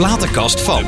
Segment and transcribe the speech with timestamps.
[0.00, 0.84] platenkast van.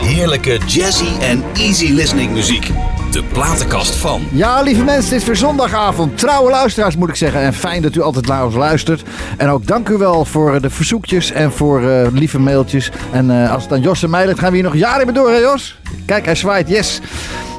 [0.00, 2.70] Heerlijke jazzy en easy listening muziek.
[3.10, 4.22] De platenkast van.
[4.32, 6.18] Ja, lieve mensen, het is weer zondagavond.
[6.18, 7.40] Trouwe luisteraars moet ik zeggen.
[7.40, 9.02] En fijn dat u altijd naar ons luistert.
[9.36, 12.90] En ook dank u wel voor de verzoekjes en voor eh, lieve mailtjes.
[13.12, 15.14] En eh, als het aan Jos en mij ligt, gaan we hier nog jaren mee
[15.14, 15.78] door, hè Jos?
[16.06, 17.00] Kijk, hij zwaait, yes.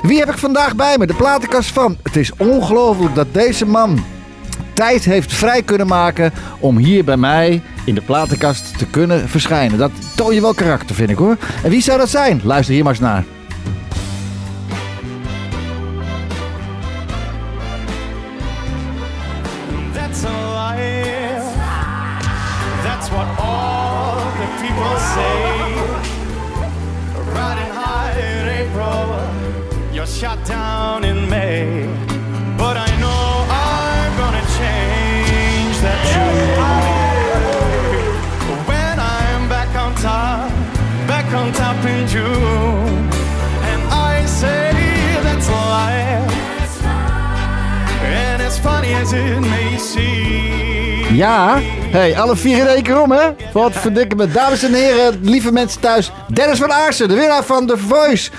[0.01, 1.07] Wie heb ik vandaag bij me?
[1.07, 1.97] De platenkast van.
[2.03, 4.05] Het is ongelooflijk dat deze man
[4.73, 9.77] tijd heeft vrij kunnen maken om hier bij mij in de platenkast te kunnen verschijnen.
[9.77, 11.37] Dat toon je wel karakter, vind ik hoor.
[11.63, 12.41] En wie zou dat zijn?
[12.43, 13.23] Luister hier maar eens naar.
[51.13, 51.57] Ja,
[51.91, 53.29] hey, alle vier in één keer om, hè?
[53.51, 54.27] Wat verdikken me.
[54.27, 56.11] Dames en heren, lieve mensen thuis.
[56.27, 58.31] Dennis van Aarsen, de winnaar van The Voice.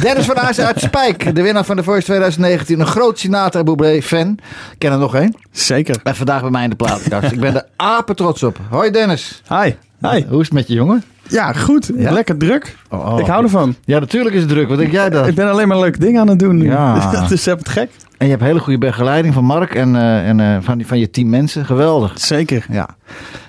[0.00, 2.80] Dennis van Aarsen uit Spijk, de winnaar van The Voice 2019.
[2.80, 4.28] Een groot Sinatra Bublé fan.
[4.72, 5.36] Ik ken er nog één.
[5.50, 6.00] Zeker.
[6.02, 7.32] En vandaag bij mij in de platenkast.
[7.32, 8.58] Ik ben er apen trots op.
[8.70, 9.42] Hoi Dennis.
[9.48, 9.72] Hi.
[10.00, 10.24] Hi.
[10.28, 11.02] Hoe is het met je jongen?
[11.28, 11.90] Ja, goed.
[11.96, 12.10] Ja?
[12.10, 12.76] Lekker druk.
[12.88, 13.20] Oh, oh.
[13.20, 13.74] Ik hou ervan.
[13.84, 14.68] Ja, natuurlijk is het druk.
[14.68, 15.26] Wat denk jij dan?
[15.26, 16.56] Ik ben alleen maar leuke dingen aan het doen.
[16.56, 16.70] nu.
[16.70, 17.26] Ja.
[17.28, 17.90] dus heb het gek.
[18.22, 21.10] En je hebt hele goede begeleiding van Mark en, eh, en eh, van, van je
[21.10, 21.64] team mensen.
[21.64, 22.12] Geweldig.
[22.20, 22.66] Zeker.
[22.70, 22.88] Ja.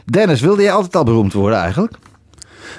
[0.05, 1.93] Dennis, wilde jij altijd al beroemd worden eigenlijk?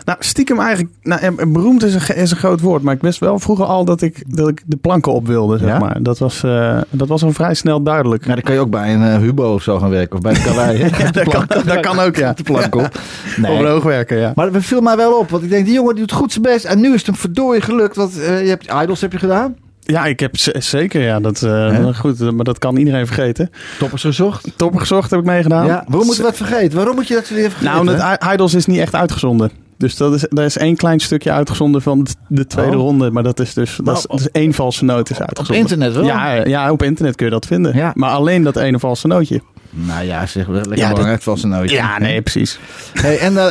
[0.05, 0.95] Nou, stiekem eigenlijk...
[1.03, 2.83] Nou, en beroemd is een, is een groot woord.
[2.83, 5.69] Maar ik wist wel vroeger al dat ik, dat ik de planken op wilde, zeg
[5.69, 5.78] Ja?
[5.78, 6.03] maar.
[6.03, 8.27] Dat was, eh, dat was al vrij snel duidelijk.
[8.27, 10.17] Ja, dan kan je ook bij een eh, Hubo of zo gaan werken.
[10.17, 11.12] Of bij de Calais.
[11.12, 12.33] dat, kan, dat kan ook, ja.
[12.33, 12.81] De plank op.
[12.84, 12.92] Op
[13.36, 13.58] Nee.
[13.58, 14.33] een hoogwerker, ja.
[14.34, 15.30] Maar dat viel mij wel op.
[15.30, 16.64] Want ik denk, die jongen doet goed zijn best.
[16.64, 17.97] En nu is het hem verdorie gelukt.
[17.97, 19.57] Want eh, je hebt Idols heb je gedaan.
[19.84, 21.20] Ja, ik heb zeker, ja.
[21.20, 23.50] Dat, eh, goed, eh, maar dat kan iedereen vergeten.
[23.78, 24.52] Toppers gezocht.
[24.56, 25.67] Toppen gezocht heb ik meegedaan.
[25.67, 25.84] Ja.
[25.89, 26.77] Waarom moet je dat vergeten?
[26.77, 27.64] Waarom moet je dat weer vergeten?
[27.64, 29.50] Nou, omdat Idols is niet echt uitgezonden.
[29.78, 32.83] Dus dat is, daar is één klein stukje uitgezonden van de tweede Oh.
[32.83, 33.11] ronde.
[33.11, 35.56] Maar dat is dus dat is, dat is één valse noot is op uitgezonden.
[35.62, 36.05] internet wel?
[36.05, 37.77] Ja, ja, op internet kun je dat vinden.
[37.77, 37.92] Ja.
[37.94, 39.40] Maar alleen dat ene valse nootje.
[39.70, 41.77] Nou ja, zeg wel lekker Ja, dat- belangrijk een nootje.
[41.77, 42.58] Ja, nee, precies.
[42.92, 43.50] Hey, en, dan,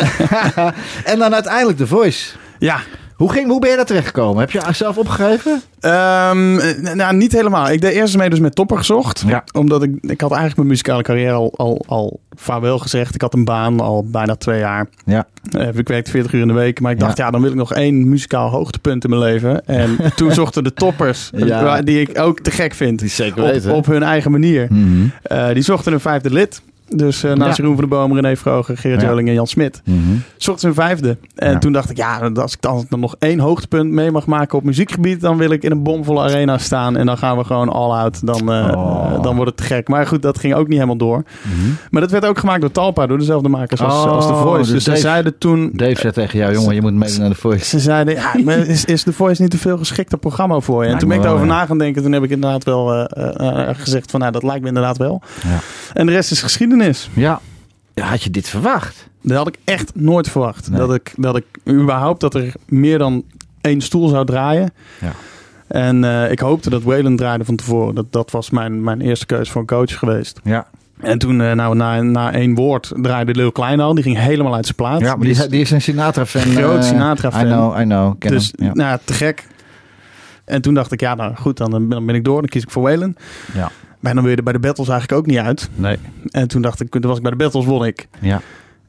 [1.12, 2.30] en dan uiteindelijk The Voice.
[2.60, 2.80] Ja,
[3.24, 4.40] Hoe, ging, hoe ben je daar terechtgekomen?
[4.40, 5.62] Heb je zelf opgegeven?
[5.80, 5.92] Eh,
[6.94, 7.70] nou, niet helemaal.
[7.70, 9.24] Ik deed eerst mee dus met Topper gezocht.
[9.28, 9.44] Ja.
[9.54, 13.16] Omdat ik, ik had eigenlijk mijn muzikale carrière al, al, al vaarwel gezegd.
[13.16, 14.88] Ik had een baan al bijna twee jaar.
[15.06, 15.28] Ja.
[15.52, 16.80] Eh, ik werkte 40 uur in de week.
[16.80, 17.26] Maar ik dacht, Ja.
[17.26, 19.66] ja, dan wil ik nog één muzikaal hoogtepunt in mijn leven.
[19.66, 21.82] En toen zochten de toppers, Ja.
[21.82, 23.00] die ik ook te gek vind.
[23.00, 23.74] Die zeker op, weten.
[23.74, 24.68] op hun eigen manier.
[24.70, 25.06] Mhm.
[25.24, 26.62] Eh, die zochten een vijfde lid.
[26.90, 27.64] Dus eh naast Ja.
[27.64, 29.08] Jeroen van de Boom, René Vroger, Gerrit Ja.
[29.08, 29.82] Joling en Jan Smit.
[29.86, 29.98] Mhm.
[30.38, 31.18] Zochten ze een vijfde.
[31.36, 31.58] En Ja.
[31.58, 35.22] toen dacht ik, ja, als ik dan, nog één hoogtepunt mee mag maken op muziekgebied,
[35.22, 36.98] dan wil ik in een bomvolle arena staan.
[36.98, 38.26] En dan gaan we gewoon all out.
[38.26, 39.24] Dan, eh, Oh.
[39.24, 39.88] dan wordt het te gek.
[39.88, 41.24] Maar goed, dat ging ook niet helemaal door.
[41.42, 41.70] Mhm.
[41.92, 44.72] Maar dat werd ook gemaakt door Talpa, door dezelfde makers als, Oh, als The Voice.
[44.74, 45.70] dus Dus, ze zeiden toen...
[45.74, 47.66] Dave zei tegen jou, jongen, je moet mee naar The Voice.
[47.66, 50.90] Ze zeiden, ja, maar is, is The Voice niet te veel geschikter programma voor je?
[50.90, 52.04] En toen ben ik daarover na gaan denken.
[52.04, 55.22] Toen heb ik inderdaad wel eh, gezegd van, nou, dat lijkt me inderdaad wel.
[55.44, 55.60] Ja.
[55.94, 56.72] En de rest is geschiedenis.
[57.14, 57.40] Ja.
[57.94, 58.06] ja.
[58.06, 59.08] Had je dit verwacht?
[59.22, 60.70] Dat had ik echt nooit verwacht.
[60.70, 60.80] Nee.
[60.80, 63.24] Dat, ik, dat ik überhaupt dat er meer dan
[63.62, 64.74] één stoel zou draaien.
[65.02, 65.12] Ja.
[65.68, 67.96] En eh, ik hoopte dat Wayland draaide van tevoren.
[67.96, 70.40] Dat, dat was mijn, mijn eerste keuze voor een coach geweest.
[70.44, 70.68] Ja.
[71.02, 73.94] En toen, eh, nou, na, na één woord, draaide Lil Klein al.
[73.94, 75.00] Die ging helemaal uit zijn plaat.
[75.00, 76.42] Ja, maar die, is- die is een Sinatra-fan.
[76.42, 77.46] Groot eh, Sinatra-fan.
[77.48, 78.16] I know, I know.
[78.20, 78.66] Ken dus, hem.
[78.68, 78.74] Ja.
[78.74, 79.48] nou, te gek.
[80.46, 82.40] En toen dacht ik, ja, nou goed, dan, ben- dan ben ik door.
[82.40, 83.20] Dan kies ik voor Wayland.
[83.54, 83.72] Ja.
[84.04, 85.70] Maar dan weer bij de battles eigenlijk ook niet uit.
[85.76, 85.98] Nee.
[86.30, 88.08] En toen dacht ik, toen was ik bij de battles, won ik.
[88.20, 88.42] Ja.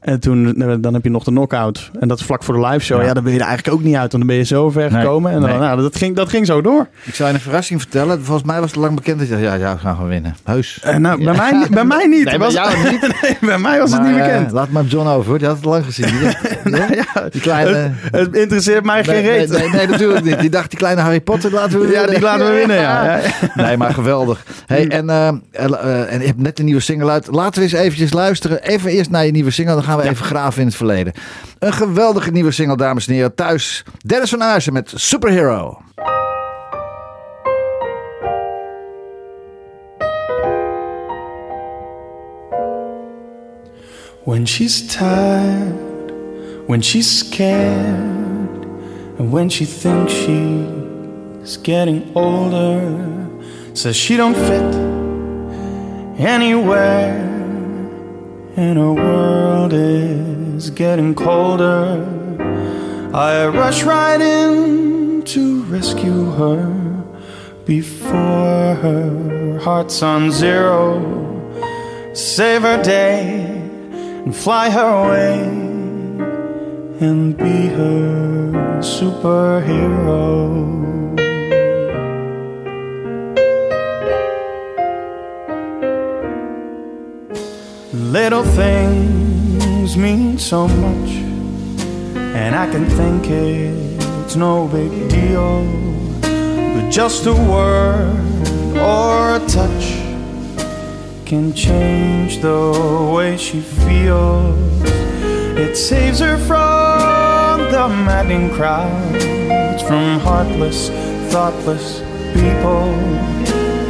[0.05, 1.91] En toen, eh, dan heb je nog de knockout.
[1.99, 2.99] En dat is vlak voor de live show.
[3.01, 3.05] Ja.
[3.07, 4.11] Ja, dan ben je er eigenlijk ook niet uit.
[4.11, 5.31] Want dan ben je zo ver Nee, gekomen.
[5.31, 5.59] En dan, nee.
[5.59, 6.87] nou, dat, ging, dat ging zo door.
[7.03, 8.23] Ik zou je een verrassing vertellen.
[8.23, 10.35] Volgens mij was het lang bekend dat je dacht, ja, ja, we gaan gewoon winnen.
[10.43, 10.79] Heus.
[10.83, 12.23] En nou, bij, mij, niet- bij mij niet.
[12.25, 13.01] Nee, bij Was- jou niet.
[13.21, 14.51] nee, bij mij was het niet eh, bekend.
[14.51, 15.37] laat maar John over, hoor.
[15.37, 16.07] die had het lang gezien.
[16.19, 17.71] Die, Nou ja, die kleine...
[18.11, 19.49] het, het interesseert mij geen reet.
[19.49, 20.39] nee, nee, natuurlijk niet.
[20.39, 22.09] Die dacht, die kleine Harry Potter laten we Ja, winnen.
[22.09, 23.03] die laten we winnen, ja.
[23.15, 23.19] ja.
[23.53, 24.45] Nee, maar geweldig.
[24.65, 27.27] Hey, en, eh, eh, eh, en je hebt net een nieuwe single uit.
[27.31, 28.63] Laten we eens eventjes luisteren.
[28.63, 29.73] Even eerst naar je nieuwe single.
[29.73, 31.13] Dan gaan we even graven in het verleden.
[31.59, 33.35] Een geweldige nieuwe single, dames en heren.
[33.35, 35.81] Thuis, Dennis van Aarsen met Superhero.
[44.23, 46.11] When she's tired,
[46.65, 48.65] when she's scared,
[49.19, 52.81] and when she thinks she's getting older,
[53.73, 54.75] says she don't fit
[56.17, 57.34] anywhere,
[58.57, 62.05] and her world is getting colder.
[63.13, 67.03] I rush right in to rescue her
[67.65, 71.01] before her heart's on zero.
[72.13, 73.45] Save her day
[74.25, 75.39] and fly her away
[77.05, 80.25] and be her superhero.
[88.11, 91.09] Little things mean so much,
[92.15, 95.65] and I can think it's no big deal.
[96.21, 98.15] But just a word
[98.77, 99.95] or a touch
[101.25, 104.83] can change the way she feels.
[105.57, 110.89] It saves her from the maddening crowds, from heartless,
[111.31, 112.01] thoughtless
[112.35, 112.93] people.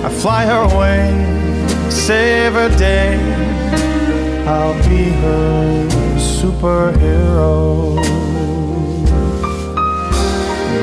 [0.06, 1.12] I fly her away,
[1.90, 3.65] save her day.
[4.48, 5.88] I'll be her
[6.18, 7.96] superhero.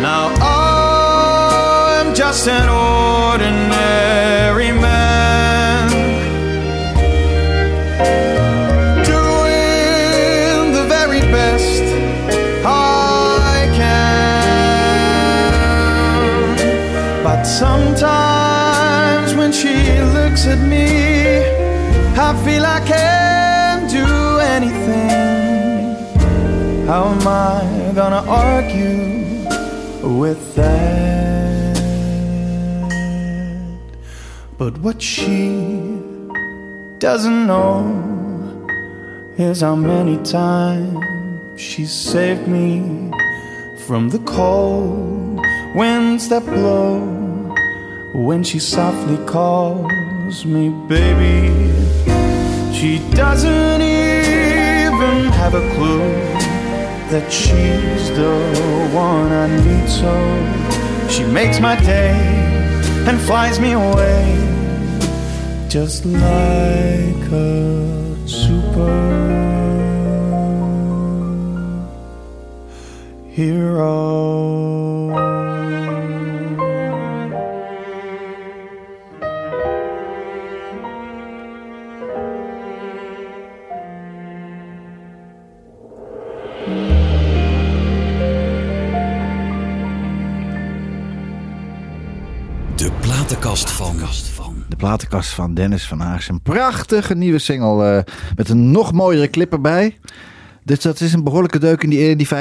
[0.02, 5.90] Now I'm just an ordinary man
[9.04, 11.84] doing the very best
[12.66, 15.52] I can.
[17.22, 18.21] But sometimes
[26.92, 29.48] How am I gonna argue
[30.20, 31.74] with that?
[34.58, 35.56] But what she
[36.98, 38.66] doesn't know
[39.38, 41.02] is how many times
[41.58, 43.10] she saved me
[43.86, 45.40] from the cold
[45.74, 47.00] winds that blow
[48.12, 51.72] when she softly calls me baby.
[52.74, 56.31] She doesn't even have a clue
[57.12, 58.32] that she's the
[58.94, 62.14] one I need so she makes my day
[63.06, 64.24] and flies me away
[65.68, 69.12] just like a super
[73.28, 74.91] hero.
[93.52, 94.64] Platenkast van.
[94.68, 96.28] De platenkast van Dennis van Haag.
[96.28, 99.98] Een prachtige nieuwe single eh, met een nog mooiere clip erbij.
[100.64, 102.34] Dus dat is een behoorlijke deuk in die, die 50.000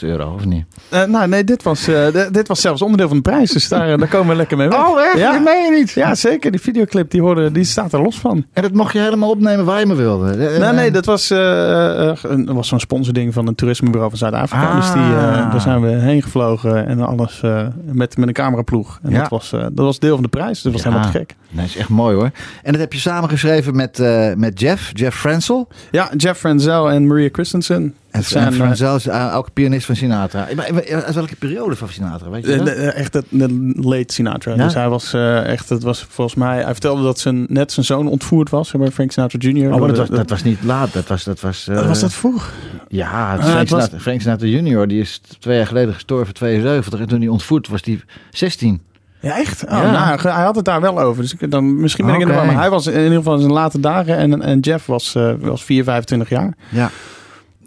[0.00, 0.64] euro, of niet?
[0.88, 3.50] Eh, nou, nee, dit was, eh, dit was zelfs onderdeel van de prijs.
[3.50, 4.78] Dus daar, daar komen we lekker mee weg.
[4.88, 5.18] Oh, echt?
[5.18, 5.32] Ja.
[5.32, 5.90] Dat meen je niet?
[5.90, 6.50] Ja, zeker.
[6.50, 8.46] Die videoclip die, hoorde, die staat er los van.
[8.52, 10.30] En dat mocht je helemaal opnemen waar je maar wilde?
[10.30, 14.08] Eh, Nee, eh, nee, dat was, eh, eh, een, was zo'n sponsording van een toerismebureau
[14.10, 14.68] van Zuid-Afrika.
[14.68, 14.76] Ah.
[14.76, 18.98] Dus die, eh, daar zijn we heen gevlogen en alles eh, met, met een cameraploeg.
[19.02, 19.20] En Ja.
[19.20, 20.46] dat, was, eh, dat was deel van de prijs.
[20.48, 20.88] Dus dat was Ja.
[20.88, 21.34] helemaal te gek.
[21.50, 22.30] Nee, dat is echt mooi hoor.
[22.62, 25.68] En dat heb je samengeschreven met, eh, met Jeff, Jeff Frenzel.
[25.90, 27.66] Ja, Jeff Frenzel en Maria Christensen.
[27.70, 30.46] En, zijn, en eh, uh, ook pianist van Sinatra.
[30.56, 32.68] Maar, maar, Uit welke periode van Sinatra, weet je Eh, dat?
[32.68, 34.54] eh, echt de, de late Sinatra.
[34.54, 34.64] Ja?
[34.64, 37.86] Dus hij was eh, echt, het was volgens mij, hij vertelde dat zijn, net zijn
[37.86, 39.72] zoon ontvoerd was bij Frank Sinatra Jr.
[39.72, 40.92] Oh, maar dat was, dat was niet laat.
[40.92, 42.52] Dat was, dat was, eh, was dat vroeg?
[42.88, 46.34] Ja, Ah, Frank, het was- Sinatra, Frank Sinatra junior, die is twee jaar geleden gestorven,
[46.34, 47.00] 72.
[47.00, 48.80] En toen hij ontvoerd was, die 16.
[49.20, 49.64] Ja, echt?
[49.64, 49.90] Oh, Ja.
[49.90, 51.22] Nou, hij had het daar wel over.
[51.22, 52.32] Dus ik, dan, misschien ben ik in de.
[52.32, 54.16] Maar hij was in ieder geval in zijn late dagen.
[54.16, 56.54] En, en Jeff was, eh, was 4, 25 jaar.
[56.68, 56.90] Ja,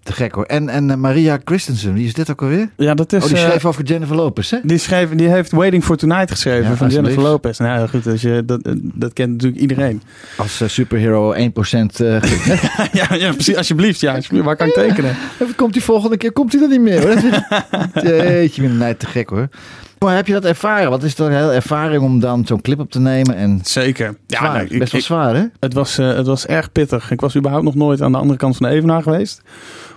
[0.04, 0.46] te gek hoor.
[0.46, 2.70] En, en eh, Maria Christensen, wie is dit ook alweer?
[2.78, 3.24] Ja, dat is...
[3.24, 4.58] oh, die eh, schreef over Jennifer Lopez, hè?
[4.64, 7.22] die, schreef, die heeft Waiting for Tonight geschreven Ja, van Jennifer.
[7.22, 7.58] Lopez.
[7.58, 10.02] Nou ja, goed, als je, dat, dat kent natuurlijk iedereen.
[10.38, 11.38] Als eh, superhero 1%.
[11.38, 11.50] eh
[13.00, 13.56] ja, ja, precies.
[13.56, 14.00] Alsjeblieft.
[14.00, 14.46] Ja, alsjeblieft.
[14.46, 15.16] Waar kan ik tekenen?
[15.40, 17.02] Even komt die volgende keer, komt hij er niet meer.
[17.02, 17.12] Hoor.
[18.08, 19.48] Jeetje, ik ben te gek hoor.
[20.06, 20.90] Maar heb je dat ervaren?
[20.90, 23.36] Wat is het een hele ervaring om dan zo'n clip op te nemen?
[23.36, 24.16] En Zeker.
[24.28, 25.44] Ja, zwaar, nee, ik- best wel zwaar hè?
[25.60, 27.12] Het was, eh, het was erg pittig.
[27.12, 29.42] Ik was überhaupt nog nooit aan de andere kant van de Evenaar geweest.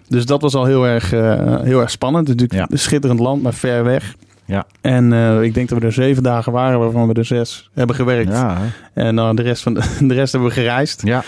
[0.08, 2.26] Dus dat was al heel erg, eh, heel erg spannend.
[2.28, 2.66] Natuurlijk Ja.
[2.70, 4.14] een schitterend land, maar ver weg.
[4.44, 4.66] Ja.
[4.80, 7.96] En eh, ik denk dat we er zeven dagen waren, waarvan we er zes hebben
[7.96, 8.30] gewerkt.
[8.32, 8.58] Ja?
[8.94, 11.02] En dan de, rest van de, de rest hebben we gereisd.
[11.04, 11.22] ja.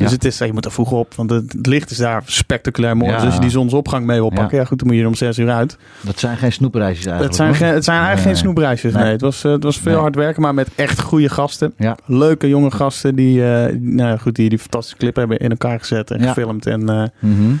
[0.00, 0.14] Dus Ja.
[0.14, 3.10] het is, je moet er vroeg op, want het, licht is daar spectaculair mooi.
[3.10, 3.16] Ja.
[3.16, 4.64] Dus als je die zonsopgang mee wil pakken, ja.
[4.64, 5.76] goed, dan moet je er om zes uur uit.
[6.00, 7.36] Dat zijn geen snoepreisjes eigenlijk.
[7.38, 8.34] Het zijn, het zijn eigenlijk Nee.
[8.34, 8.92] geen snoepreisjes.
[8.92, 9.02] Nee.
[9.02, 9.12] Nee.
[9.12, 10.00] Het, was, eh, het was veel Nee.
[10.00, 11.74] hard werken, maar met echt goede gasten.
[12.06, 16.10] Leuke jonge gasten die, eh, nou goed, die die fantastische clip hebben in elkaar gezet
[16.10, 16.66] en gefilmd.
[16.66, 17.52] En, eh, Mhm.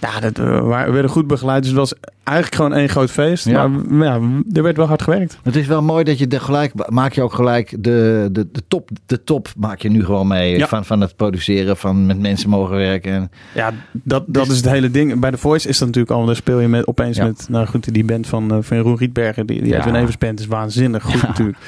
[0.00, 1.60] Ja, dat, eh, we werden goed begeleid.
[1.62, 3.44] Dus het was eigenlijk gewoon één groot feest.
[3.44, 3.68] Ja.
[3.68, 4.20] Maar ja,
[4.52, 5.38] er werd wel hard gewerkt.
[5.42, 8.62] Het is wel mooi dat je de gelijk maak je ook gelijk de, de, de
[8.68, 10.66] top de top maak je nu gewoon mee Ja.
[10.66, 14.56] van, van het produceren van met mensen mogen werken en Ja, dat, dat Dus- is
[14.60, 15.20] het hele ding.
[15.20, 16.26] Bij The Voice is dat natuurlijk al.
[16.26, 17.24] Daar speel je met, opeens Ja.
[17.24, 19.46] met, nou goed, die band van, eh, van Jeroen Rietbergen.
[19.46, 19.78] Die, die Ja.
[19.78, 21.58] Edwin Evers band is waanzinnig goed natuurlijk.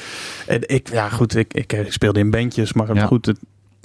[0.46, 3.38] En ik, ja goed, ik, ik speelde in bandjes, maar goed, het,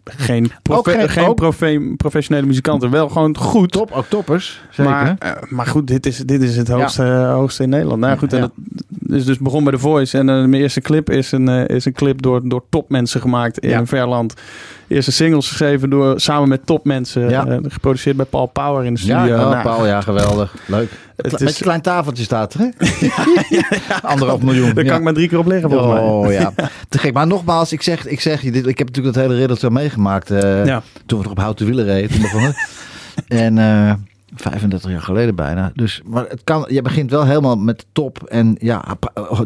[0.03, 2.89] geen, profe- geen- geen, ook- profe- professionele muzikanten.
[2.89, 3.71] Wel gewoon goed.
[3.71, 4.91] top ook toppers zeker.
[4.91, 7.99] Maar, eh, maar goed, dit is, dit is het hoogste, eh, hoogste in Nederland.
[7.99, 8.49] Nou goed, en Ja.
[8.89, 10.17] dat is dus begon bij The Voice.
[10.17, 13.69] En eh, mijn eerste clip is een, is een clip door, door topmensen gemaakt in
[13.69, 13.77] Ja.
[13.79, 14.33] een ver land.
[14.93, 17.29] Eerste singles geschreven door, samen met topmensen.
[17.29, 17.45] Ja.
[17.47, 19.25] eh, geproduceerd bij Paul Power in de studio.
[19.25, 20.55] ja, oh, Nou, Paul, ja, geweldig.
[20.65, 20.89] Leuk.
[21.15, 22.69] Het is- Met je klein tafeltje staat er, hè?
[24.01, 24.73] Anderhalf miljoen.
[24.73, 24.89] Daar ja.
[24.89, 26.01] kan ik maar drie keer op liggen volgens mij.
[26.01, 26.53] Oh ja,
[26.89, 27.13] te gek.
[27.13, 28.67] Maar nogmaals, ik zeg, ik zeg je dit.
[28.67, 30.31] Ik heb natuurlijk dat hele riddeltje meegemaakt.
[30.31, 30.81] eh, Ja.
[31.05, 32.09] Toen we nog op houten wielen reden.
[32.09, 32.55] Toen begonnen.
[33.27, 33.93] en eh
[34.35, 35.71] 35 jaar geleden bijna.
[35.75, 38.23] Dus, maar het kan, je begint wel helemaal met de top.
[38.23, 38.83] En ja,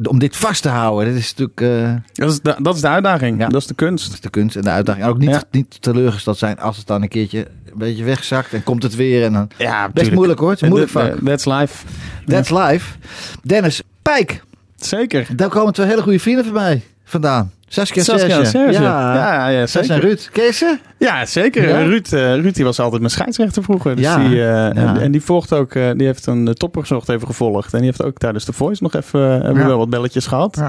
[0.10, 1.14] om dit vast te houden.
[1.14, 3.40] Dit is natuurlijk eh, Dat, is de, dat is de uitdaging.
[3.40, 3.48] Ja.
[3.48, 4.06] Dat is de kunst.
[4.06, 5.06] dat is de kunst en de uitdaging.
[5.06, 5.44] En ook niet, Ja.
[5.52, 8.54] niet teleurgesteld zijn als het dan een keertje een beetje wegzakt.
[8.54, 9.24] En komt het weer.
[9.24, 10.50] En dan, Ja, best moeilijk hoor.
[10.50, 11.14] Het is moeilijk vak.
[11.26, 11.86] That's life.
[12.26, 12.98] That's life.
[13.44, 14.44] Dennis, Pijk.
[14.76, 15.28] Zeker.
[15.36, 17.52] Daar komen twee hele goede vrienden van mij vandaan.
[17.68, 18.72] Saskia Saskia Serge.
[18.82, 20.04] Ja, Ja, ja, Sas en zeker.
[20.34, 20.54] Ruud.
[20.54, 20.78] Ze?
[20.98, 21.68] Ja, zeker.
[21.70, 21.82] Ja?
[21.84, 23.96] Ruud, eh, Ruud die was altijd mijn scheidsrechter vroeger.
[23.96, 24.18] Dus Ja.
[24.18, 24.72] die, eh, Ja.
[24.74, 27.72] en, en die volgt ook, eh, die heeft een uh, topperzocht even gevolgd.
[27.74, 30.62] En die heeft ook tijdens de Voice nog even, hebben we wel wat belletjes gehad.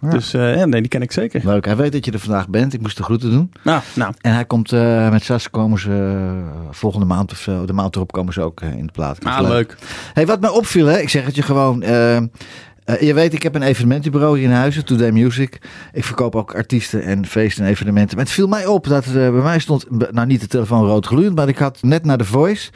[0.00, 1.40] Dus ja, nee, die ken ik zeker.
[1.44, 1.64] Leuk.
[1.64, 2.74] Hij weet dat je er vandaag bent.
[2.74, 3.52] Ik moest de groeten doen.
[3.62, 4.12] Nou, nou.
[4.20, 4.70] En hij komt
[5.10, 6.24] met Sas komen ze
[6.70, 7.64] volgende maand of zo.
[7.64, 9.24] De maand erop komen ze ook in de plaat.
[9.24, 9.76] Ah, leuk.
[10.12, 10.98] Hey, wat mij opviel, hè?
[10.98, 11.82] ik zeg het je gewoon.
[12.88, 15.58] Eh, eh, je weet, ik heb een evenementenbureau hier in Huizen, Today Music.
[15.92, 18.16] Ik verkoop ook artiesten en feesten en evenementen.
[18.16, 21.06] Maar het viel mij op dat er bij mij stond, nou niet de telefoon rood
[21.06, 22.70] gloeiend, maar ik had net naar de Voice.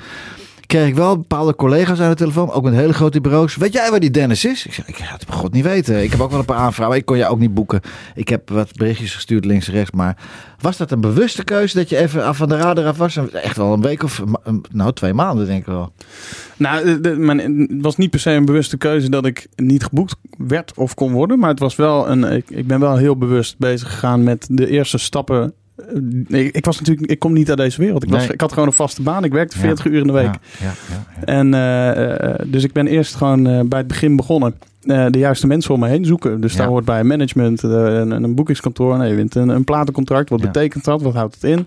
[0.72, 3.56] Kreeg ik wel bepaalde collega's aan de telefoon, ook met hele grote bureaus.
[3.56, 4.66] Weet jij waar die Dennis is?
[4.66, 6.02] Ik zeg, ik had het god niet weten.
[6.02, 7.80] Ik heb ook wel een paar aanvragen, ik kon je ook niet boeken.
[8.14, 9.90] Ik heb wat berichtjes gestuurd links en rechts.
[9.90, 10.16] Maar
[10.58, 13.16] was dat een bewuste keuze dat je even af van de radar af was?
[13.16, 14.22] Echt wel een week of,
[14.70, 15.92] nou twee maanden denk ik wel.
[16.56, 20.94] Nou, het was niet per se een bewuste keuze dat ik niet geboekt werd of
[20.94, 21.38] kon worden.
[21.38, 22.42] Maar het was wel een.
[22.48, 25.54] Ik ben wel heel bewust bezig gegaan met de eerste stappen.
[25.88, 25.96] Eh,
[26.28, 28.02] nee, ik was natuurlijk, ik kom niet uit deze wereld.
[28.02, 28.32] Ik, was, Nee.
[28.32, 29.24] ik had gewoon een vaste baan.
[29.24, 29.62] Ik werkte Ja.
[29.62, 30.34] 40 uur in de week.
[30.60, 31.24] Ja, ja.
[31.24, 34.54] En eh, dus ik ben eerst gewoon bij het begin begonnen.
[34.82, 36.40] de juiste mensen om me heen zoeken.
[36.40, 38.98] Dus daar hoort bij management, een, een boekingskantoor.
[38.98, 40.28] Nee, je wint een, een platencontract.
[40.30, 41.02] Wat betekent dat?
[41.02, 41.66] Wat houdt het in?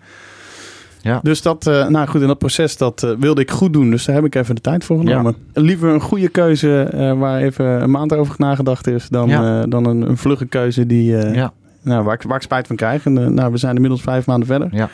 [1.01, 1.19] Ja.
[1.23, 3.89] Dus dat, nou goed, in dat proces dat wilde ik goed doen.
[3.89, 5.35] Dus daar heb ik even de tijd voor genomen.
[5.53, 9.07] Liever een goede keuze waar even een maand over nagedacht is.
[9.09, 9.65] Dan, Ja.
[9.65, 11.53] dan een, een vlugge keuze die, ja.
[11.85, 13.05] Nou, waar, ik, waar ik spijt van krijg.
[13.05, 14.67] En, eh, nou, we zijn inmiddels vijf maanden verder.
[14.71, 14.89] Ja.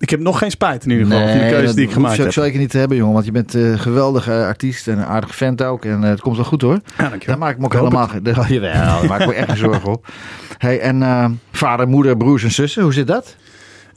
[0.00, 2.14] Ik heb nog geen spijt in ieder geval van de keuze dat die ik gemaakt
[2.16, 2.44] je ook heb.
[2.44, 3.12] zeker niet te hebben, jongen.
[3.12, 5.84] Want je bent een geweldige artiest en een aardige vent ook.
[5.84, 6.80] En eh, het komt wel goed, hoor.
[6.98, 7.18] Ja, dankjewel.
[7.26, 8.08] Daar maak ik me ook Ik helemaal...
[8.22, 10.06] Daar, jawel, daar maak ik me echt geen zorgen op.
[10.58, 13.36] Hey, en eh, vader, moeder, broers en zussen, hoe zit dat?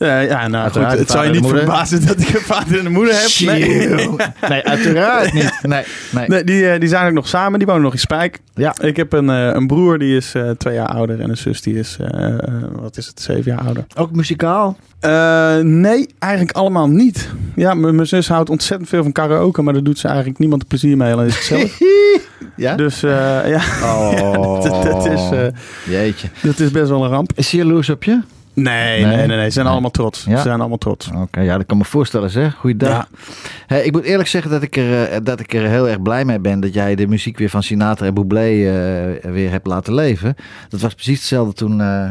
[0.03, 2.91] Eh, ja, nou goed, het zou je niet verbazen dat ik een vader en een
[2.91, 3.29] moeder heb.
[3.45, 3.87] Nee,
[4.49, 5.59] nee uiteraard niet.
[5.61, 6.27] Nee, nee.
[6.27, 7.59] nee die, eh, die zijn ook nog samen.
[7.59, 8.39] Die wonen nog in Spijk.
[8.53, 8.75] Ja.
[8.81, 11.19] Ik heb een, eh, een broer die is twee jaar ouder.
[11.19, 11.97] En een zus die is,
[12.71, 13.85] wat is het, zeven jaar ouder.
[13.95, 14.77] Ook muzikaal?
[15.61, 17.29] Nee, eigenlijk allemaal niet.
[17.55, 19.61] Ja, mijn zus houdt ontzettend veel van karaoke.
[19.61, 21.13] Maar daar doet ze eigenlijk niemand plezier mee.
[21.13, 21.79] Alleen zichzelf.
[22.55, 22.75] Ja?
[22.75, 25.47] dus ja, Oh, dat, dat is, eh,
[25.85, 26.27] Jeetje.
[26.41, 27.31] dat is best wel een ramp.
[27.35, 28.21] Is hij jaloers op je?
[28.53, 29.15] Nee, Nee?
[29.15, 29.45] nee, nee.
[29.45, 29.73] Ze zijn Nee.
[29.73, 30.23] allemaal trots.
[30.27, 30.35] Ja?
[30.35, 31.09] Ze zijn allemaal trots.
[31.15, 32.53] Oké, ja, dat kan me voorstellen zeg.
[32.55, 32.89] Goeiedag.
[32.89, 33.07] Ja.
[33.67, 36.25] Hey, ik moet eerlijk zeggen dat ik, er, eh, dat ik er heel erg blij
[36.25, 39.93] mee ben dat jij de muziek weer van Sinatra en Bublé eh, weer hebt laten
[39.93, 40.35] leven.
[40.69, 42.09] Dat was precies hetzelfde toen, eh,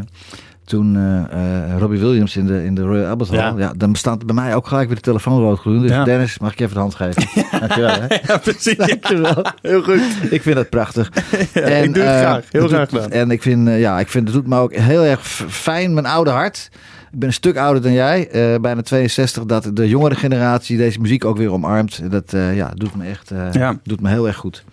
[0.65, 3.39] toen eh, eh, Robbie Williams in de, in de Royal Albert Hall.
[3.39, 3.55] Ja.
[3.59, 3.73] Ja.
[3.77, 5.83] dan staat bij mij ook gelijk weer de telefoon rood gloeien.
[5.83, 6.05] Dus Ja.
[6.05, 7.23] Dennis, mag ik je even de hand geven?
[7.61, 8.01] Dankjewel.
[8.01, 8.07] Hè?
[8.27, 8.77] Ja, precies.
[8.77, 9.45] Dankjewel.
[9.63, 10.01] Heel goed.
[10.31, 11.09] Ik vind dat prachtig.
[11.53, 12.45] ik doe het eh, graag.
[12.51, 13.11] Heel graag gedaan.
[13.11, 16.31] En ik vind, ja, ik vind het doet me ook heel erg fijn, mijn oude
[16.31, 16.69] hart.
[17.13, 18.29] Ik ben een stuk ouder dan jij,
[18.61, 22.11] bijna 62, dat de jongere generatie deze muziek ook weer omarmt.
[22.11, 23.79] Dat ja, doet me echt Ja.
[23.85, 24.65] doet me heel erg goed.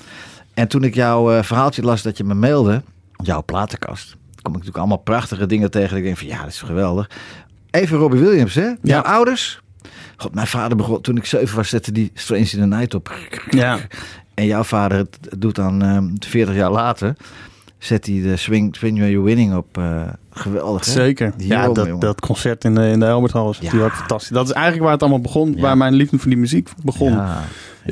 [0.53, 2.81] En toen ik jouw verhaaltje las dat je me mailde,
[3.23, 5.97] jouw platenkast, kom ik natuurlijk allemaal prachtige dingen tegen.
[5.97, 7.09] Ik denk van ja, dat is geweldig.
[7.71, 8.69] Even Robbie Williams, hè?
[8.81, 9.61] Jouw ouders?
[10.17, 13.13] God, mijn vader begon, toen ik zeven was, zette die Strange in the Night op.
[13.49, 13.77] Ja.
[14.33, 17.15] En jouw vader het doet dan ehm 40 jaar later.
[17.77, 19.77] Zet hij de Swing, swing You're Winning op.
[19.77, 20.91] eh, geweldig, hè?
[20.91, 21.33] Zeker.
[21.37, 21.99] Ja, dat, jongen.
[21.99, 23.63] dat concert in de, in de Albert Hall was Ja.
[23.63, 24.29] natuurlijk fantastisch.
[24.29, 25.53] Dat is eigenlijk waar het allemaal begon.
[25.55, 25.61] Ja.
[25.61, 27.11] Waar mijn liefde voor die muziek begon.
[27.11, 27.41] Ja,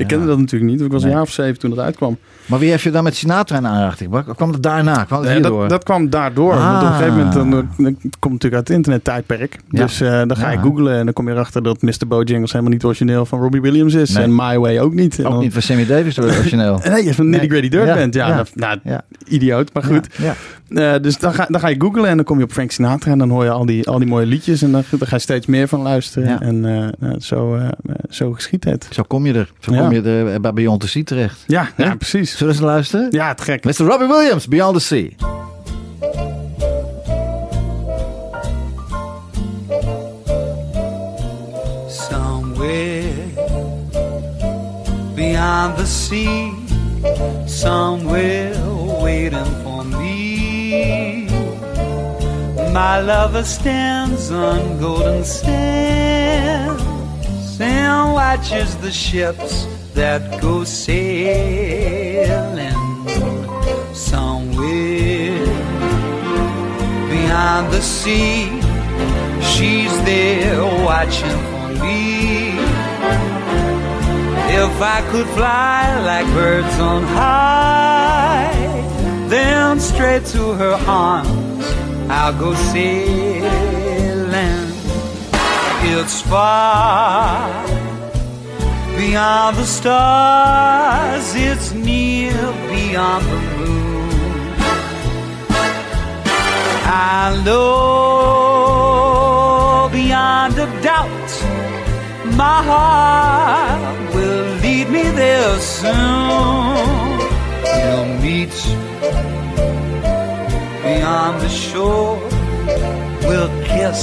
[0.00, 0.80] Ik kende dat natuurlijk niet.
[0.80, 2.18] Ik was een jaar of zeven toen dat uitkwam.
[2.46, 4.10] Maar wie heeft je dan met Sinatra in aanraking?
[4.10, 5.04] Waar- Kwam het daarna?
[5.04, 5.60] Kwam het Nee, hierdoor?
[5.60, 6.52] dat, dat kwam daardoor.
[6.52, 6.64] Ah.
[6.72, 9.56] Want op een gegeven moment, dan, dan komt natuurlijk uit het internettijdperk.
[9.70, 9.82] Ja.
[9.82, 12.06] Dus eh, dan ga je googlen en dan kom je erachter dat Mr.
[12.08, 14.10] Bojangles helemaal niet origineel van Robbie Williams is.
[14.14, 14.24] Nee.
[14.24, 15.18] En My Way ook niet.
[15.24, 16.80] Ook dan- niet van Sammy Davis origineel.
[16.88, 17.48] Nee, je van Nitty.
[17.48, 18.14] Gritty Dirt Ja, bent.
[18.14, 18.44] Ja, ja.
[18.54, 20.08] nou, nou, idioot, maar goed.
[20.68, 23.10] Eh, dus dan ga, dan ga je googlen en dan kom je op Frank Sinatra
[23.12, 25.22] en dan hoor je al die, al die mooie liedjes en dan, dan ga je
[25.22, 26.28] steeds meer van luisteren.
[26.28, 26.40] Ja.
[26.40, 27.70] En eh, nou, zo, eh, eh,
[28.08, 28.88] zo geschiet het.
[28.90, 29.52] Zo kom je er.
[29.58, 29.80] Zo Ja.
[29.80, 30.02] kom je
[30.32, 31.44] er bij Beyond the Sea terecht.
[31.46, 31.94] Ja, ja, Ja?
[31.94, 32.36] precies.
[32.36, 33.08] Zullen we eens luisteren?
[33.10, 33.64] Ja, het gek.
[33.64, 33.72] Mr.
[33.86, 35.08] Robbie Williams, Beyond the Sea.
[41.88, 43.12] Somewhere
[45.14, 46.52] beyond the sea,
[47.46, 48.54] somewhere
[49.02, 51.26] waiting for me.
[52.72, 56.82] My lover stands on golden sands
[57.60, 59.66] and watches the ships
[59.98, 61.02] that go sailing
[63.92, 65.44] somewhere
[67.10, 68.46] beyond the sea.
[69.42, 72.50] She's there watching for me.
[74.62, 78.54] If I could fly like birds on high,
[79.28, 81.66] then straight to her arms
[82.08, 83.48] I'll go sailing.
[85.90, 87.77] It's far
[88.98, 92.34] beyond the stars, it's near
[92.68, 94.10] beyond the moon.
[96.84, 97.58] I know
[99.92, 101.30] beyond a doubt
[102.44, 107.18] my heart will lead me there soon.
[107.62, 108.56] We'll meet
[110.82, 112.18] beyond the shore.
[113.28, 114.00] We'll kiss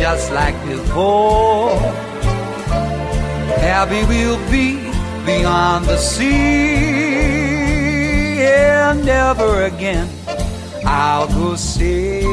[0.00, 2.13] just like before.
[3.58, 4.76] Happy we'll be
[5.24, 6.34] beyond the sea.
[8.42, 10.08] And never again
[10.84, 12.24] I'll go sailing.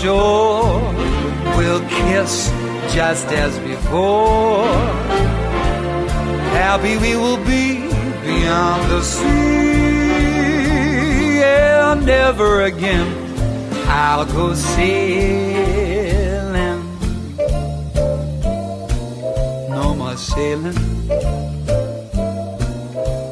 [0.00, 0.80] Shore.
[1.56, 2.50] We'll kiss
[2.94, 4.66] just as before.
[6.62, 7.66] Happy we will be
[8.24, 9.26] beyond the sea,
[11.42, 13.08] and never again
[13.88, 15.78] I'll go sailing.
[19.76, 20.78] No more sailing.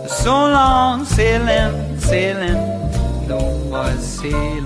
[0.09, 2.61] So long sailing, sailing.
[3.29, 4.66] No more sailing.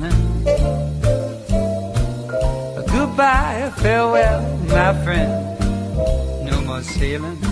[3.11, 5.33] Goodbye, farewell, my friend.
[6.49, 7.43] No more sailing.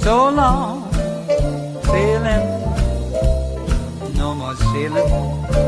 [0.00, 0.92] So long
[1.82, 2.46] sailing.
[4.16, 5.63] No more sailing.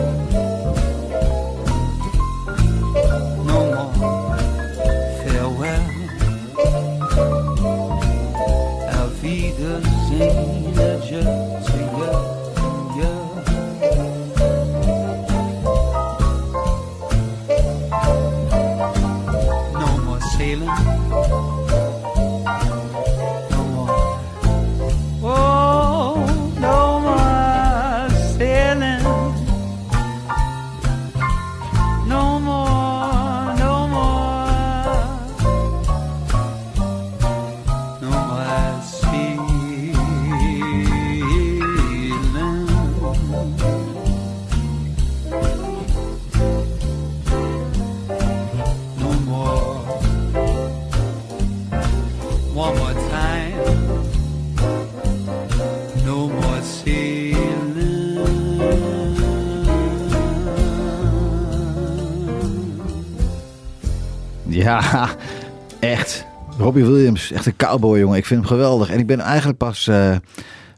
[64.81, 65.09] Ja,
[65.81, 66.27] echt.
[66.59, 68.17] Robbie Williams, echt een cowboy, jongen.
[68.17, 68.91] Ik vind hem geweldig.
[68.91, 70.17] En ik ben eigenlijk pas, eh,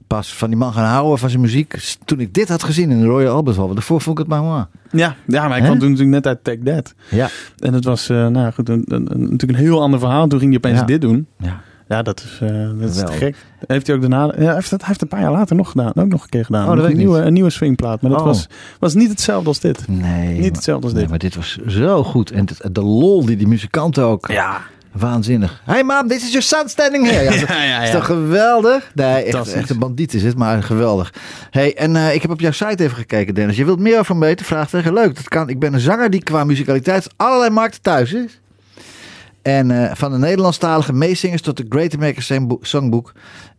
[0.06, 3.00] pas van die man gaan houden, van zijn muziek, toen ik dit had gezien in
[3.00, 3.64] de Royal Albert Hall.
[3.64, 4.64] Want Daarvoor vond ik het maar mooi.
[4.90, 6.94] Ja, ja maar ik kwam toen natuurlijk net uit Take That.
[7.08, 7.28] Ja.
[7.58, 10.26] En het was eh, nou goed, een, een, een- natuurlijk een heel ander verhaal.
[10.28, 10.84] Toen ging hij opeens Ja.
[10.86, 11.26] dit doen.
[11.38, 11.60] ja.
[11.88, 13.36] Ja, dat is, eh, dat is te gek.
[13.66, 14.32] Heeft hij ook daarna...
[14.38, 15.92] Ja, heeft het, hij heeft een paar jaar later nog gedaan.
[15.94, 16.68] Ook nog een keer gedaan.
[16.68, 18.00] Oh, dat een, nieuwe, een nieuwe swingplaat.
[18.02, 18.26] Maar dat Oh.
[18.26, 18.46] was,
[18.78, 19.88] was niet hetzelfde als dit.
[19.88, 20.28] Nee.
[20.28, 21.10] Niet maar- hetzelfde als nee, dit.
[21.10, 22.30] maar dit was zo goed.
[22.30, 24.26] En het- de lol die die muzikanten ook.
[24.28, 24.60] Ja.
[24.92, 25.62] Waanzinnig.
[25.64, 27.22] Hey mom, this is your son standing here.
[27.24, 28.90] Ja, dat Ja, ja, is toch geweldig?
[28.94, 29.54] Nee, echt, Fantastisch.
[29.60, 31.12] echt een bandiet is het, maar geweldig.
[31.50, 33.56] Hey, en eh, ik heb op jouw site even gekeken, Dennis.
[33.56, 34.46] Je wilt meer over me weten?
[34.46, 34.92] Vraag tegen.
[34.92, 35.48] Leuk, dat kan.
[35.48, 38.40] Ik ben een zanger die qua musicaliteit allerlei markten thuis is.
[39.48, 43.12] En eh, van de Nederlandstalige meezingers tot de Great American Songbook-.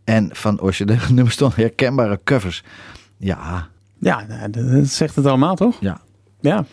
[0.04, 2.62] En van originele nummers tot herkenbare covers.
[3.16, 5.76] Ja, Ja, nou, dat zegt het allemaal, toch?
[5.80, 6.00] ja.
[6.40, 6.64] Ja.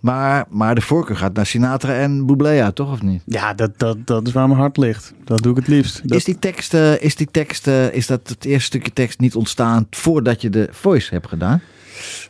[0.00, 3.22] Maar, maar de voorkeur gaat naar Sinatra en Bublé toch of niet?
[3.26, 5.12] Ja, dat, dat, dat is waar mijn hart ligt.
[5.24, 6.08] Dat doe ik het liefst.
[6.08, 9.18] Dat, Is die tekst, eh, is die tekst, eh, is dat het eerste stukje tekst
[9.20, 11.60] niet ontstaan voordat je de voice hebt gedaan?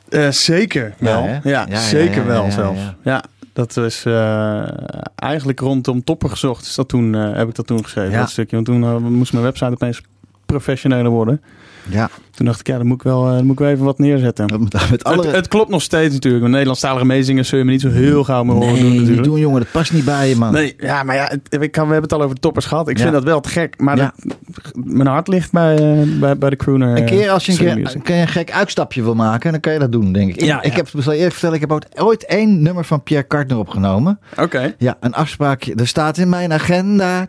[0.08, 1.24] Eh, zeker wel.
[1.24, 2.80] Ja, Ja, ja, zeker wel zelfs.
[3.04, 3.24] ja.
[3.52, 4.68] Dat is eh,
[5.14, 6.66] eigenlijk rondom Topper gezocht.
[6.66, 8.18] Is dat toen, eh, heb ik dat toen geschreven, Ja.
[8.18, 8.54] dat stukje.
[8.54, 10.02] Want toen eh, moest mijn website opeens
[10.46, 11.42] professioneler worden.
[11.88, 13.84] Ja, Toen dacht ik, ja, dan moet ik wel, eh, dan moet ik wel even
[13.84, 14.46] wat neerzetten.
[14.60, 15.26] met, met alle...
[15.26, 16.42] Het, het klopt nog steeds natuurlijk.
[16.42, 19.24] Met Nederlandstalige meezingers zul je me niet zo heel gauw meer horen nee, doen natuurlijk.
[19.24, 20.52] doen jongen, dat past niet bij je man.
[20.52, 22.88] Nee, ja, maar ja, het, ik kan, we hebben het al over de toppers gehad.
[22.88, 23.02] Ik Ja.
[23.02, 23.80] vind dat wel te gek.
[23.80, 24.12] Maar Ja.
[24.16, 24.36] dat-
[24.84, 26.96] mijn hart ligt bij, eh, bij, bij de crooner.
[26.98, 29.92] Een keer als je een, keer, een gek uitstapje wil maken, dan kan je dat
[29.92, 30.40] doen, denk ik.
[30.44, 33.58] Ja, ik, heb, zal je eerlijk vertellen, ik heb ooit één nummer van Pierre Cartner
[33.58, 34.18] opgenomen.
[34.38, 34.74] Oké.
[34.78, 35.74] Ja, een afspraakje.
[35.74, 37.26] Er staat in mijn agenda,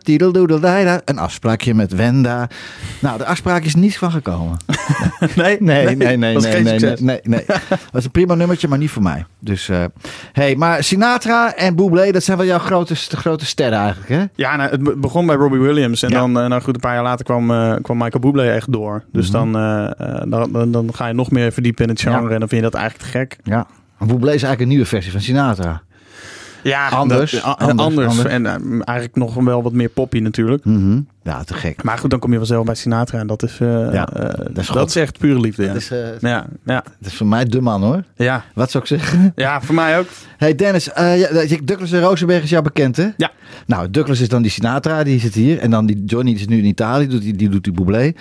[1.04, 2.48] een afspraakje met Wenda.
[3.00, 4.43] Nou, de afspraak is niet van gekomen.
[5.36, 7.00] Nee, Nee, nee, nee, was nee, nee, nee, succes.
[7.00, 7.44] nee, nee.
[7.68, 9.24] Dat is een prima nummertje, maar niet voor mij.
[9.38, 9.84] Dus, eh
[10.32, 14.24] hey, maar Sinatra en Bublé, dat zijn wel jouw grote, de grote sterren eigenlijk, hè?
[14.34, 16.02] Ja, nou, het be- begon bij Robbie Williams.
[16.02, 16.18] En Ja.
[16.18, 19.04] dan, eh, nou goed, een paar jaar later kwam, eh, kwam Michael Bublé echt door.
[19.12, 22.28] Dus dan, eh, eh, dan, dan, dan ga je nog meer verdiepen in het genre.
[22.28, 22.30] Ja.
[22.34, 23.36] En dan vind je dat eigenlijk te gek.
[23.42, 23.66] Ja.
[23.98, 25.82] Maar Bublé is eigenlijk een nieuwe versie van Sinatra.
[26.62, 28.08] Ja, Anders, dat- anders, anders.
[28.08, 28.28] anders.
[28.28, 28.46] En
[28.84, 30.64] eigenlijk nog wel wat meer poppy natuurlijk.
[30.64, 31.00] Mhm.
[31.24, 31.82] Ja, te gek.
[31.82, 33.18] Maar goed, dan kom je vanzelf bij Sinatra.
[33.18, 35.62] En dat is, eh, Ja, eh, dat is dat, is echt pure liefde.
[35.62, 38.02] Ja, Dat is, eh, ja, ja, dat is voor mij de man, hoor.
[38.16, 38.44] ja.
[38.54, 39.32] Wat zou ik zeggen?
[39.36, 40.06] ja, voor mij ook.
[40.36, 43.08] Hey Dennis, ja, Douglas en Rosenberg is jou bekend, hè?
[43.16, 43.30] Ja.
[43.66, 45.58] Nou, Douglas is dan die Sinatra, die zit hier.
[45.58, 48.12] En dan die Johnny die is nu in Italië, doet die, die doet die Bublé.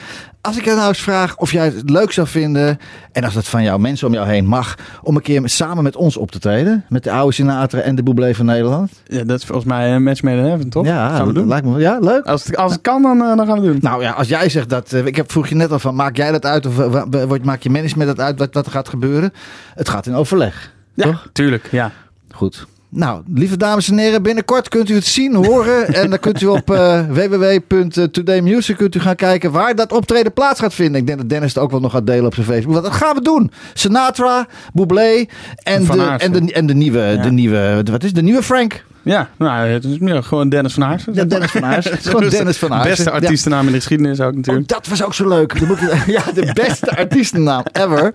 [0.42, 2.78] Als ik je nou eens vraag of jij het leuk zou vinden...
[3.12, 4.76] en als dat van jouw mensen om jou heen mag...
[5.02, 6.86] om een keer samen met ons op te treden.
[6.90, 8.92] Met de oude Sinatra en de Bublé van Nederland.
[9.08, 10.86] Ja, dat is volgens mij een match made in heaven, toch?
[10.86, 11.48] Ja, Gaan we doen.
[11.48, 12.26] lijkt me Ja, leuk.
[12.26, 13.78] Als het, als het kan, dan, eh, dan gaan we het doen.
[13.82, 14.94] Nou ja, als jij zegt dat...
[14.94, 16.66] eh, ik heb, vroeg je net al van, maak jij dat uit?
[16.66, 19.34] Of eh, wa- maak je management dat uit wat, wat er gaat gebeuren?
[19.76, 20.72] Het gaat in overleg.
[20.94, 21.30] Ja, toch?
[21.34, 21.68] tuurlijk.
[21.72, 21.92] Ja.
[22.32, 22.68] Goed.
[22.90, 25.88] Nou, lieve dames en heren, binnenkort kunt u het zien, horen.
[26.02, 30.60] en dan kunt u op eh www.todaymusic kunt u gaan kijken waar dat optreden plaats
[30.60, 31.02] gaat vinden.
[31.02, 32.74] Ik denk dat Dennis het ook wel nog gaat delen op zijn Facebook.
[32.74, 33.52] Want dat gaan we doen.
[33.74, 35.26] Sinatra, Bublé
[35.64, 37.22] en, de, en, de, en de nieuwe, Ja.
[37.22, 38.16] de nieuwe, wat is het?
[38.16, 38.84] de nieuwe Frank.
[39.04, 41.14] Ja, nou, het is meer gewoon Dennis van Aarsen.
[41.14, 41.64] Ja, Dennis van.
[41.74, 42.90] Het is gewoon Dennis van Aarsen.
[42.90, 44.68] Beste artiestennaam in de geschiedenis ook Oh, natuurlijk.
[44.68, 45.60] dat was ook zo leuk.
[45.60, 48.14] Dan moet ja, de beste artiestennaam ever.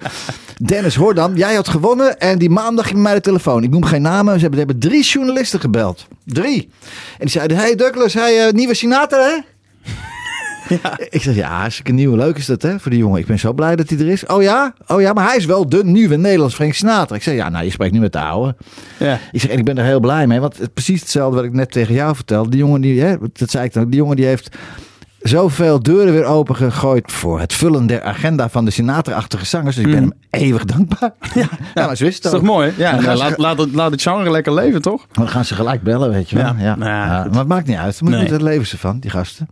[0.57, 2.18] Dennis Hoordam, jij had gewonnen.
[2.18, 3.62] En die maandag ging mij de telefoon.
[3.62, 4.35] Ik noem geen namen.
[4.35, 6.07] Ze hebben, ze hebben drie journalisten gebeld.
[6.24, 6.70] Drie.
[7.11, 9.37] En die zeiden, hey Douglas, hey, eh, nieuwe Sinatra hè?
[11.11, 12.17] Ik zeg, ja, hartstikke nieuw.
[12.17, 13.21] Leuk is dat, hè, voor die jongen.
[13.21, 14.27] Ik ben zo blij dat hij er is.
[14.27, 14.75] Oh ja?
[14.87, 17.17] Oh ja, maar hij is wel de nieuwe Nederlands Frank Sinatra.
[17.17, 18.57] Ik zeg, ja, nou, je spreekt nu met de oude.
[18.99, 19.19] Ja.
[19.33, 20.41] Ik zeg, en ik ben er heel blij mee.
[20.41, 22.51] Want het is precies hetzelfde wat ik net tegen jou vertelde.
[22.51, 24.57] Die jongen die, hè, dat zei ik dan, die jongen die heeft
[25.29, 29.77] zoveel deuren weer opengegooid voor het vullen der agenda van de Sinatra-achtige zangers.
[29.77, 30.12] Dus ik ben Mm.
[30.31, 31.12] hem eeuwig dankbaar.
[31.75, 32.73] Ja, maar zo is het Dat is toch mooi?
[32.77, 34.99] Ja, nou, ze- laat, laat, het, laat het genre lekker leven, toch?
[35.07, 36.45] Maar dan gaan ze gelijk bellen, weet je wel.
[36.45, 36.55] Ja.
[36.59, 36.75] Ja.
[36.77, 38.01] Nou ja, Ja, maar het maakt niet uit.
[38.01, 38.43] Moet Nee.
[38.43, 39.49] Leven ze van, die gasten.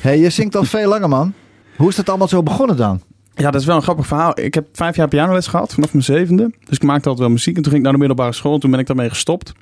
[0.00, 1.32] hey, je zingt al veel langer, man.
[1.76, 3.00] Hoe is dat allemaal zo begonnen dan?
[3.34, 4.40] Ja, dat is wel een grappig verhaal.
[4.40, 6.50] Ik heb vijf jaar pianoles gehad, vanaf mijn zevende.
[6.64, 7.56] Dus ik maakte altijd wel muziek.
[7.56, 8.54] En toen ging ik naar de middelbare school.
[8.54, 9.52] En toen ben ik daarmee gestopt.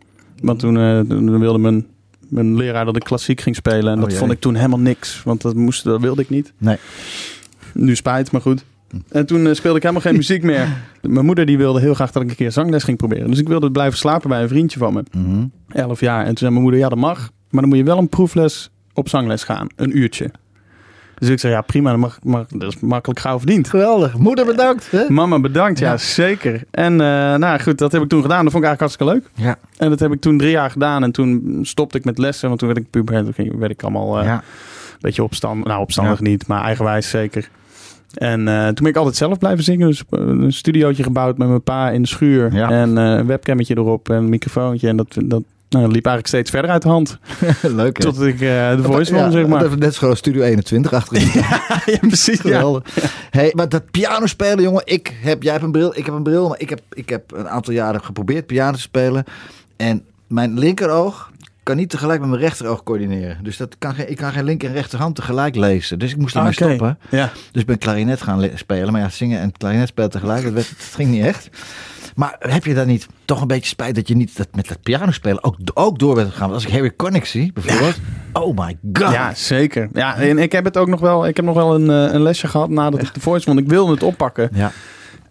[0.43, 1.87] Want toen, eh, toen wilde mijn,
[2.29, 3.87] mijn leraar dat ik klassiek ging spelen.
[3.93, 4.19] En Oh, dat jee.
[4.19, 5.23] vond ik toen helemaal niks.
[5.25, 6.53] Want dat, moest, dat wilde ik niet.
[6.59, 6.77] Nee.
[7.75, 8.65] Nu spijt, maar goed.
[9.09, 10.69] En toen eh, speelde ik helemaal geen muziek meer.
[11.03, 13.31] Mijn moeder die wilde heel graag dat ik een keer zangles ging proberen.
[13.31, 15.03] Dus ik wilde blijven slapen bij een vriendje van me.
[15.13, 15.45] Mhm.
[15.69, 16.21] Elf jaar.
[16.21, 17.19] En toen zei mijn moeder, ja dat mag.
[17.51, 19.67] Maar dan moet je wel een proefles op zangles gaan.
[19.77, 20.31] Een uurtje.
[21.25, 23.69] Dus ik zei, ja prima, dat, mag, mag, dat is makkelijk gauw verdiend.
[23.69, 24.17] Geweldig.
[24.19, 24.91] Moeder bedankt.
[24.91, 25.09] Hè?
[25.09, 25.79] Mama, bedankt.
[25.79, 25.97] Ja, Ja.
[25.97, 26.63] zeker.
[26.71, 28.43] En eh, nou goed, dat heb ik toen gedaan.
[28.45, 29.47] Dat vond ik eigenlijk hartstikke leuk.
[29.47, 29.59] Ja.
[29.77, 31.03] En dat heb ik toen drie jaar gedaan.
[31.03, 32.49] En toen stopte ik met lessen.
[32.49, 33.15] Want toen werd ik puber.
[33.15, 34.35] En toen werd ik allemaal eh, ja.
[34.35, 34.43] een
[35.01, 35.67] beetje opstandig.
[35.67, 37.49] Nou, opstandig niet, maar eigenwijs zeker.
[38.15, 39.89] En eh, toen ben ik altijd zelf blijven zingen.
[39.89, 42.53] Dus een studiootje gebouwd met mijn pa in de schuur.
[42.55, 42.71] Ja.
[42.71, 44.89] En eh, een webcammetje erop en een microfoontje.
[44.89, 45.43] En dat, dat,
[45.75, 47.19] Nou, dat liep eigenlijk steeds verder uit de hand.
[47.63, 48.05] Leuk hè?
[48.05, 49.79] Tot ik eh, de voice Ja, won, zeg maar.
[49.79, 51.31] Net zo Studio 21 achterin.
[51.87, 52.43] ja, precies.
[52.43, 52.81] Ja.
[53.31, 54.83] Hey, maar dat piano spelen, jongen.
[54.85, 56.49] Ik heb, jij hebt een bril, ik heb een bril.
[56.49, 59.25] Maar ik heb, ik heb een aantal jaren geprobeerd piano te spelen.
[59.77, 61.31] En mijn linkeroog
[61.65, 63.39] kan niet tegelijk met mijn rechteroog coördineren.
[63.43, 65.99] Dus dat kan geen, ik kan geen linker en rechterhand tegelijk lezen.
[65.99, 66.65] Dus ik moest ermee Ah, Oké.
[66.75, 66.99] stoppen.
[67.11, 67.31] Ja.
[67.53, 68.93] Dus ik ben klarinet gaan le- spelen.
[68.93, 71.49] Maar ja, zingen en klarinet spelen tegelijk, dat, werd, dat ging niet echt.
[72.15, 74.83] Maar heb je dan niet toch een beetje spijt dat je niet dat, met dat
[74.83, 76.49] piano spelen ook, ook door bent gegaan?
[76.51, 77.97] Want als ik Harry Connick zie, bijvoorbeeld.
[78.33, 79.13] Oh my god.
[79.13, 79.89] Ja, zeker.
[79.93, 81.27] Ja, en ik heb het ook nog wel.
[81.27, 83.59] Ik heb nog wel een, eh, een lesje gehad nadat ik de voice won.
[83.59, 84.51] Ik wilde het oppakken.
[84.53, 84.73] Ja,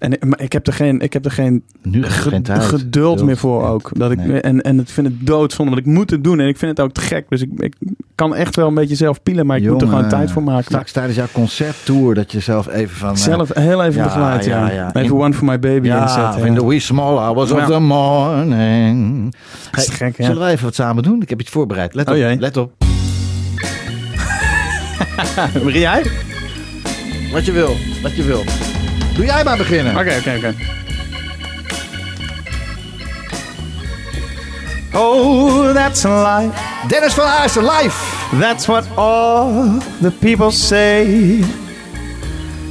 [0.03, 2.63] En maar ik heb er geen, ik heb er geen, nu ge- geen tijd.
[2.63, 3.89] geduld meer voor ook.
[3.93, 4.41] Dat ik, Nee.
[4.41, 6.39] en, en ik vind het doodzonde, want ik moet het doen.
[6.39, 7.25] En ik vind het ook te gek.
[7.29, 7.75] Dus ik, ik
[8.15, 10.63] kan echt wel een beetje zelf pielen, maar ik moet er gewoon tijd voor maken.
[10.63, 13.09] Straks tijdens jouw concerttour dat je zelf even van...
[13.09, 14.67] eh, Zelf heel even ja, begeleid, ja.
[14.67, 14.87] ja, ja.
[14.87, 16.45] Even In- One for My Baby ja, inzetten.
[16.45, 16.59] in ja.
[16.59, 19.35] the wee small hours of the morning.
[19.71, 20.15] Hey, gek.
[20.17, 21.21] Zullen wij even wat samen doen?
[21.21, 21.93] Ik heb iets voorbereid.
[21.93, 22.71] Let Oh op, let op.
[25.63, 26.03] Begin jij?
[27.31, 28.43] Wat je wil, wat je wil.
[29.15, 29.97] Doe jij maar beginnen.
[29.97, 30.53] Oké, oké, oké.
[34.93, 36.51] Oh, that's life.
[36.87, 37.95] Dennis van Aarsen, live.
[38.39, 41.05] That's what all the people say.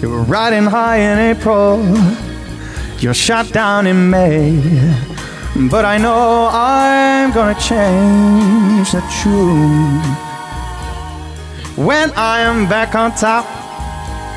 [0.00, 1.80] You were riding high in April.
[2.98, 4.60] You're shot down in May.
[5.68, 10.18] But I know I'm gonna change the truth.
[11.76, 13.61] When I am back on top.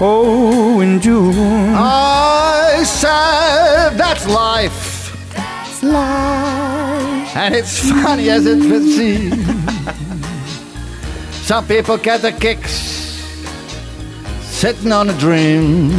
[0.02, 1.74] Oh, in June.
[1.74, 5.16] I said that's life.
[5.34, 7.36] That's life.
[7.38, 9.32] And it's funny as it will seem.
[11.44, 12.74] Some people get the kicks
[14.42, 15.92] sitting on a dream.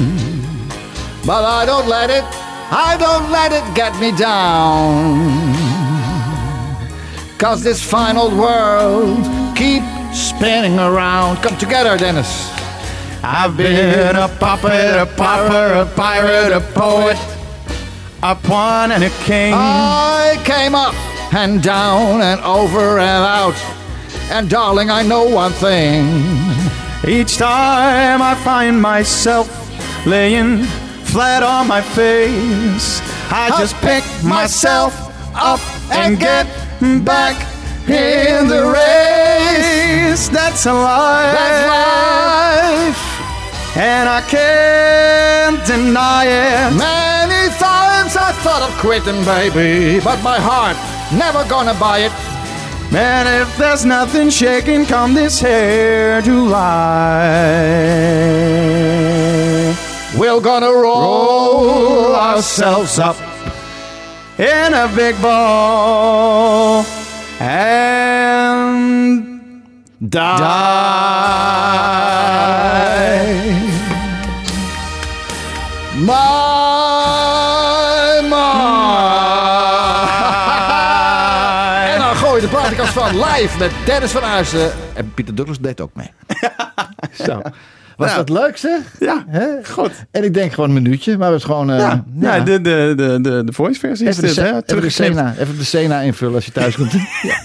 [1.24, 2.24] But I don't let it,
[2.70, 5.54] I don't let it get me down.
[7.38, 9.24] Cause this fine old world
[9.56, 9.82] keep
[10.12, 11.37] spinning around.
[11.38, 12.50] Come together, Dennis.
[13.22, 17.16] I've been a puppet, a pauper, a pirate, a poet,
[18.22, 19.52] a pawn and a king.
[19.55, 20.94] I came up
[21.35, 23.57] and down and over and out.
[24.31, 26.07] And darling, I know one thing.
[27.07, 29.48] Each time I find myself
[30.07, 30.64] laying
[31.05, 33.00] flat on my face,
[33.31, 34.94] I just pick myself
[35.35, 35.61] up
[35.92, 36.46] and get
[37.05, 37.37] back
[37.88, 40.29] in the race.
[40.29, 41.33] That's a life.
[41.33, 43.06] That's life.
[43.78, 46.72] And I can't deny it.
[46.76, 50.00] Many times I thought of quitting, baby.
[50.02, 50.76] But my heart
[51.12, 52.12] never gonna buy it.
[52.90, 57.26] Man, if there's nothing shaking come this here July,
[60.16, 63.16] We're gonna roll ourselves up.
[64.38, 66.84] in a big ball
[67.40, 69.36] and
[69.98, 70.20] Die.
[77.37, 78.37] My, my.
[81.92, 84.70] En dan gooi je de platenkast van live met Dennis van Aarsen.
[84.94, 86.11] En Pieter Douglas deed ook mee.
[87.26, 87.40] Zo.
[87.96, 88.24] Was Nou.
[88.24, 88.78] dat leuk zeg?
[89.00, 89.24] Ja,
[89.70, 89.90] goed.
[90.11, 91.70] En ik denk gewoon een minuutje, maar het is gewoon...
[91.70, 92.38] eh, Ja, ja.
[92.40, 94.61] de, de, de, de, de voice versie is Even de, dit, se- hè?
[94.66, 94.90] even, de.
[94.90, 96.92] Sena, even de Sena invullen als je thuis komt.
[97.22, 97.37] ja.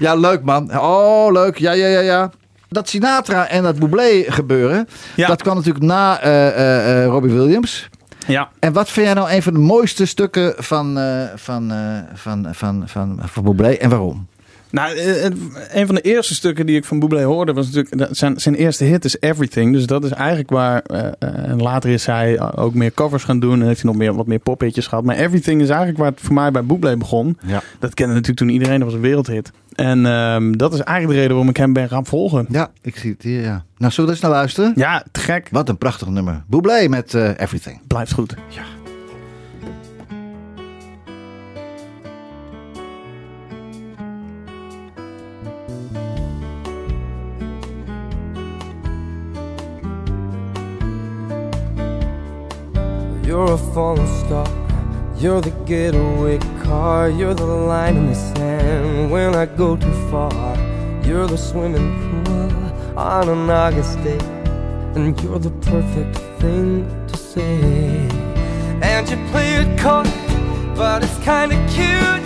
[0.00, 0.78] Ja, leuk man.
[0.78, 1.58] Oh, leuk.
[1.58, 2.30] Ja, ja, ja, ja.
[2.68, 5.26] Dat Sinatra en dat Bublé gebeuren, Ja.
[5.28, 7.88] dat kwam natuurlijk na eh, Robbie Williams.
[8.26, 8.48] Ja.
[8.58, 11.72] En wat vind jij nou een van de mooiste stukken van, eh van,
[12.14, 14.26] van, van, van, van Bublé en waarom?
[14.70, 15.34] Nou, eh, het-
[15.72, 18.84] een van de eerste stukken die ik van Bublé hoorde was natuurlijk zijn, zijn eerste
[18.84, 19.72] hit is Everything.
[19.72, 20.82] Dus dat is eigenlijk waar.
[20.82, 24.00] eh, eh, en later is hij ook meer covers gaan doen en heeft hij nog
[24.00, 25.04] meer, wat meer pophitjes gehad.
[25.04, 27.38] Maar Everything is eigenlijk waar het voor mij bij Bublé begon.
[27.46, 27.62] Ja.
[27.78, 29.50] Dat kende natuurlijk toen iedereen, dat was een wereldhit.
[29.74, 32.46] En ehm, dat is eigenlijk de reden waarom ik hem ben gaan volgen.
[32.48, 33.64] Ja, ik zie het hier, ja.
[33.76, 34.72] Nou, zullen we eens naar luisteren?
[34.76, 35.48] Ja, te gek.
[35.50, 36.42] Wat een prachtig nummer.
[36.46, 37.80] Bublé met eh, Everything.
[37.86, 38.34] Blijft goed.
[38.48, 38.62] Ja.
[53.50, 54.46] You're a falling star.
[55.16, 57.10] You're the getaway car.
[57.10, 60.56] You're the line in the sand when I go too far.
[61.04, 64.20] You're the swimming pool on an August day.
[64.94, 68.08] And you're the perfect thing to say.
[68.82, 70.04] And you play it coy,
[70.76, 72.22] but it's kinda cute.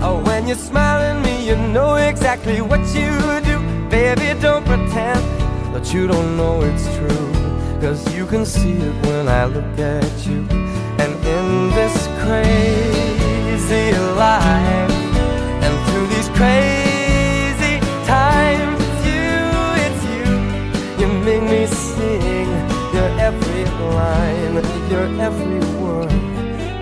[0.00, 3.10] Oh, when you smile at me, you know exactly what you
[3.50, 3.58] do.
[3.90, 5.24] Baby, don't pretend
[5.74, 7.32] that you don't know it's true.
[7.80, 10.67] Cause you can see it when I look at you
[11.36, 13.86] in this crazy
[14.24, 14.94] life.
[15.64, 17.74] And through these crazy
[18.06, 19.34] times it's you
[19.86, 20.26] it's you.
[21.00, 22.50] You make me sing.
[22.94, 23.64] Your every
[23.96, 24.56] line.
[24.92, 26.12] Your every word.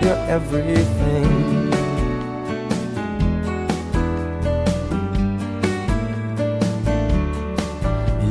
[0.03, 1.57] Your everything.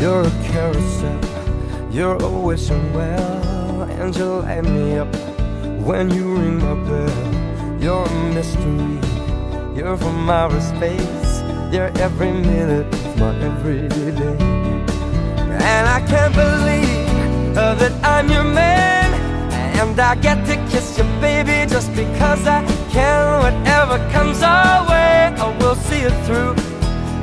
[0.06, 1.20] You're a carousel,
[1.90, 5.15] you're always well, and you light me up
[5.86, 7.80] when you ring my bell.
[7.80, 8.98] You're a mystery,
[9.76, 14.36] you're from outer space, you're every minute of my everyday.
[15.70, 19.14] And I can't believe uh, that I'm your man,
[19.78, 23.42] and I get to kiss you, baby, just because I can.
[23.44, 26.54] Whatever comes our way, I will see it through.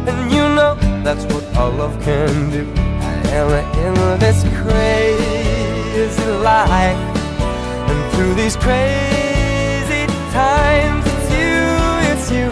[0.07, 2.63] And you know that's what all love can do.
[3.01, 7.12] I And in this crazy life,
[8.13, 11.57] through these crazy times, it's you,
[12.11, 12.49] it's you.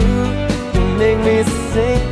[0.74, 2.02] You make me sing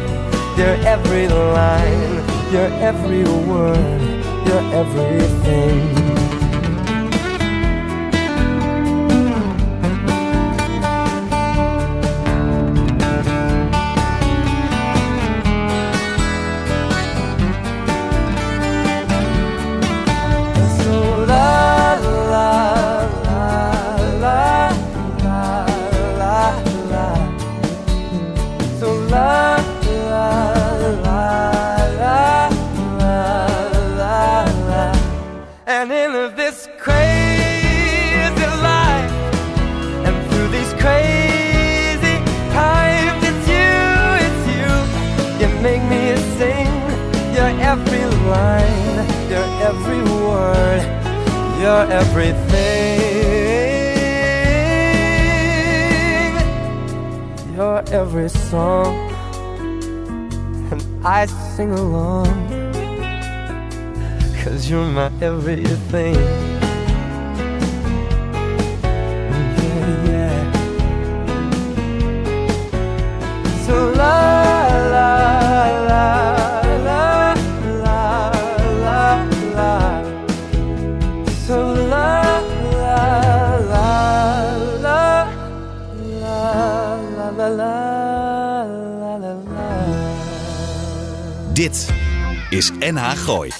[0.56, 2.14] your every line,
[2.52, 4.00] your every word,
[4.46, 5.99] your everything.
[51.60, 53.00] Your everything,
[57.54, 58.94] You're every song,
[60.72, 62.32] and I sing along,
[64.42, 66.49] cause you're my everything.
[92.60, 93.50] Is NH Gooi.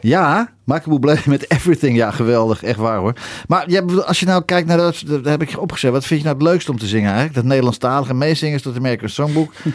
[0.00, 1.96] Ja, Michael Bublé met Everything.
[1.96, 2.62] Ja, geweldig.
[2.62, 3.14] Echt waar hoor.
[3.48, 5.92] Maar ja, als je nou kijkt naar dat, dat heb ik opgezet.
[5.92, 7.34] Wat vind je nou het leukste om te zingen eigenlijk?
[7.34, 9.52] Dat Nederlandstalige meezingers, dat American Songbook.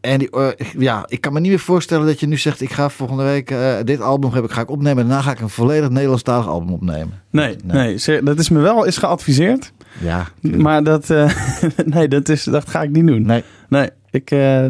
[0.00, 2.60] En die, eh, ja, ik kan me niet meer voorstellen dat je nu zegt...
[2.60, 5.02] ik ga volgende week eh, dit album heb ik, ga ik opnemen...
[5.02, 7.22] en daarna ga ik een volledig Nederlandstalig album opnemen.
[7.30, 8.22] Nee, Nee.
[8.22, 9.72] dat is me wel eens geadviseerd.
[10.00, 11.30] Ja, Maar dat, eh,
[11.94, 13.26] nee, dat, is, dat ga ik niet doen.
[13.26, 13.44] Nee.
[13.68, 14.64] Nee, ik, eh,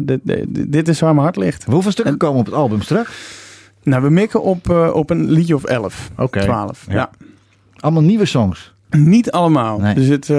[0.47, 1.63] dit, is waar mijn hart ligt.
[1.63, 3.11] Hoeveel stukken komen op het album straks?
[3.83, 6.09] Nou, we mikken op, eh, op een liedje of 11.
[6.17, 6.39] Oké.
[6.39, 6.85] 12.
[6.87, 6.93] Ja.
[6.93, 7.09] Ja.
[7.79, 8.73] Allemaal nieuwe songs.
[8.89, 9.79] Niet allemaal.
[9.79, 9.95] Nee.
[9.95, 10.37] Er zit, eh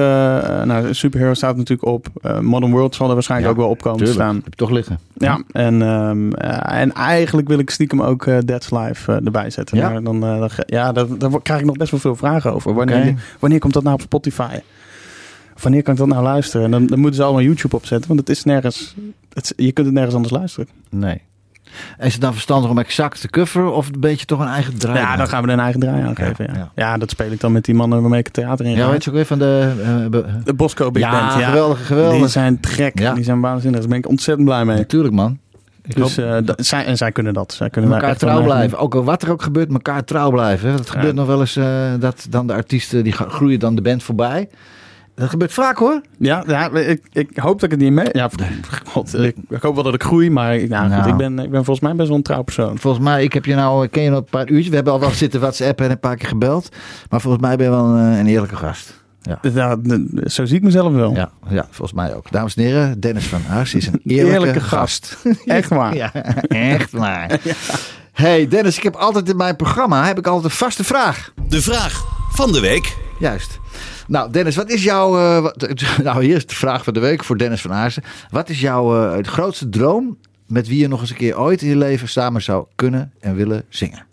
[0.62, 2.06] nou, Superhero staat natuurlijk op.
[2.40, 4.34] Modern World zal er waarschijnlijk Ja, ook wel op komen te staan.
[4.34, 4.98] heb je toch liggen.
[5.14, 9.76] Ja, en, ehm, eh, en eigenlijk wil ik stiekem ook Dead's Life erbij zetten.
[9.76, 9.90] Ja?
[9.90, 12.74] Maar dan, ja, daar, daar krijg ik nog best wel veel vragen over.
[12.74, 14.58] Wanneer, wanneer komt dat nou op Spotify?
[15.62, 16.64] Wanneer kan ik dat nou luisteren?
[16.64, 18.94] En dan, dan moeten ze allemaal YouTube opzetten, want het is nergens.
[19.32, 20.68] Het, je kunt het nergens anders luisteren.
[20.90, 21.22] Nee.
[21.98, 24.98] Is het dan verstandig om exact te coveren of een beetje toch een eigen draai?
[24.98, 26.44] Ja, dan gaan we er een eigen draai aan geven.
[26.46, 26.70] Ja, ja.
[26.74, 26.98] ja.
[26.98, 28.90] dat speel ik dan met die mannen waarmee ik het theater in Ja, ga.
[28.90, 29.72] weet je ook weer van de...
[30.12, 31.40] eh, De Bosco Big ja, Band.
[31.40, 32.18] Ja, geweldig, geweldig.
[32.18, 32.98] Die zijn trek.
[32.98, 33.14] Ja.
[33.14, 33.80] Die zijn waanzinnig.
[33.80, 34.76] Daar ben ik ontzettend blij mee.
[34.76, 35.38] Natuurlijk man.
[35.82, 37.52] Ik Dus, eh, dat- zij, en zij kunnen dat.
[37.52, 38.78] Zij kunnen elkaar trouw blijven.
[38.78, 40.72] Ook al wat er ook gebeurt, elkaar trouw blijven.
[40.72, 41.66] Het gebeurt nog wel eens eh,
[42.00, 44.48] dat dan de artiesten die groeien dan de band voorbij.
[45.16, 46.00] Dat gebeurt vaak hoor.
[46.18, 48.08] Ja, ja ik, ik hoop dat ik het niet mee.
[48.12, 48.30] Ja,
[48.86, 51.02] god, ik, ik hoop wel dat ik groei, maar ik- nou, Nou.
[51.02, 52.78] goed, ik, ben, ik ben volgens mij best wel een trouw persoon.
[52.78, 54.68] Volgens mij, ik heb je nou, ken je nog een paar uurtjes.
[54.68, 56.68] We hebben al wel zitten WhatsApp en een paar keer gebeld.
[57.10, 59.04] Maar volgens mij ben je wel een, eh, een eerlijke gast.
[59.22, 59.38] Ja.
[60.24, 61.14] Zo zie ik mezelf wel.
[61.14, 62.30] Ja, ja, volgens mij ook.
[62.30, 65.16] Dames en heren, Dennis van Huis is een eerlijke, Eerlijke gast.
[65.44, 65.94] Echt waar.
[65.96, 66.12] Ja,
[66.48, 67.30] echt waar.
[68.12, 71.32] Hey Dennis, ik heb altijd in mijn programma heb ik altijd een vaste vraag.
[71.48, 72.96] De vraag van de week.
[73.18, 73.58] Juist.
[74.08, 75.18] Nou, Dennis, wat is jouw.
[75.18, 75.68] eh, wat-
[76.02, 78.02] nou, hier is de vraag van de week voor Dennis van Aarsen.
[78.30, 80.16] Wat is jouw eh, grootste droom
[80.46, 83.34] met wie je nog eens een keer ooit in je leven samen zou kunnen en
[83.34, 84.04] willen zingen?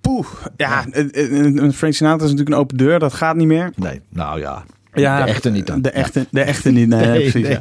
[0.00, 0.26] Poeh.
[0.56, 2.98] Ja, een- Frank Sinatra is natuurlijk een open deur.
[2.98, 3.70] Dat gaat niet meer.
[3.76, 4.64] Nee, nou ja.
[4.94, 5.82] Ja, de echte niet dan.
[5.82, 7.48] De echte, de echte niet, nee, Nee, precies.
[7.48, 7.58] nee.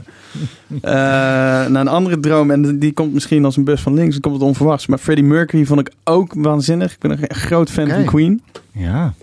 [0.81, 1.63] Ja.
[1.63, 4.21] Eh, nou, een andere droom, en die komt misschien als een bus van links, dan
[4.21, 4.87] komt het onverwachts.
[4.87, 6.93] Maar Freddie Mercury vond ik ook waanzinnig.
[6.93, 8.41] Ik ben een groot fan van Queen.
[8.71, 9.13] Ja.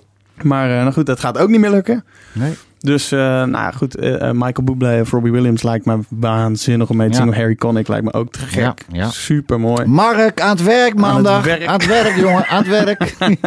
[0.45, 2.05] Maar eh, nou goed, dat gaat ook niet meer lukken.
[2.33, 2.57] Nee.
[2.83, 7.07] Dus, eh, nou goed, eh, Michael Bublé of Robbie Williams lijkt me waanzinnig om mee
[7.09, 7.21] te Ja.
[7.21, 7.35] zingen.
[7.39, 8.61] Harry Connick lijkt me ook te gek.
[8.63, 9.09] Ja, ja.
[9.09, 9.87] Super mooi.
[9.87, 11.45] Mark, aan het werk maandag.
[11.45, 11.67] werk.
[11.67, 12.47] Aan het werk, jongen.
[12.47, 13.15] Aan het werk.
[13.19, 13.39] nee,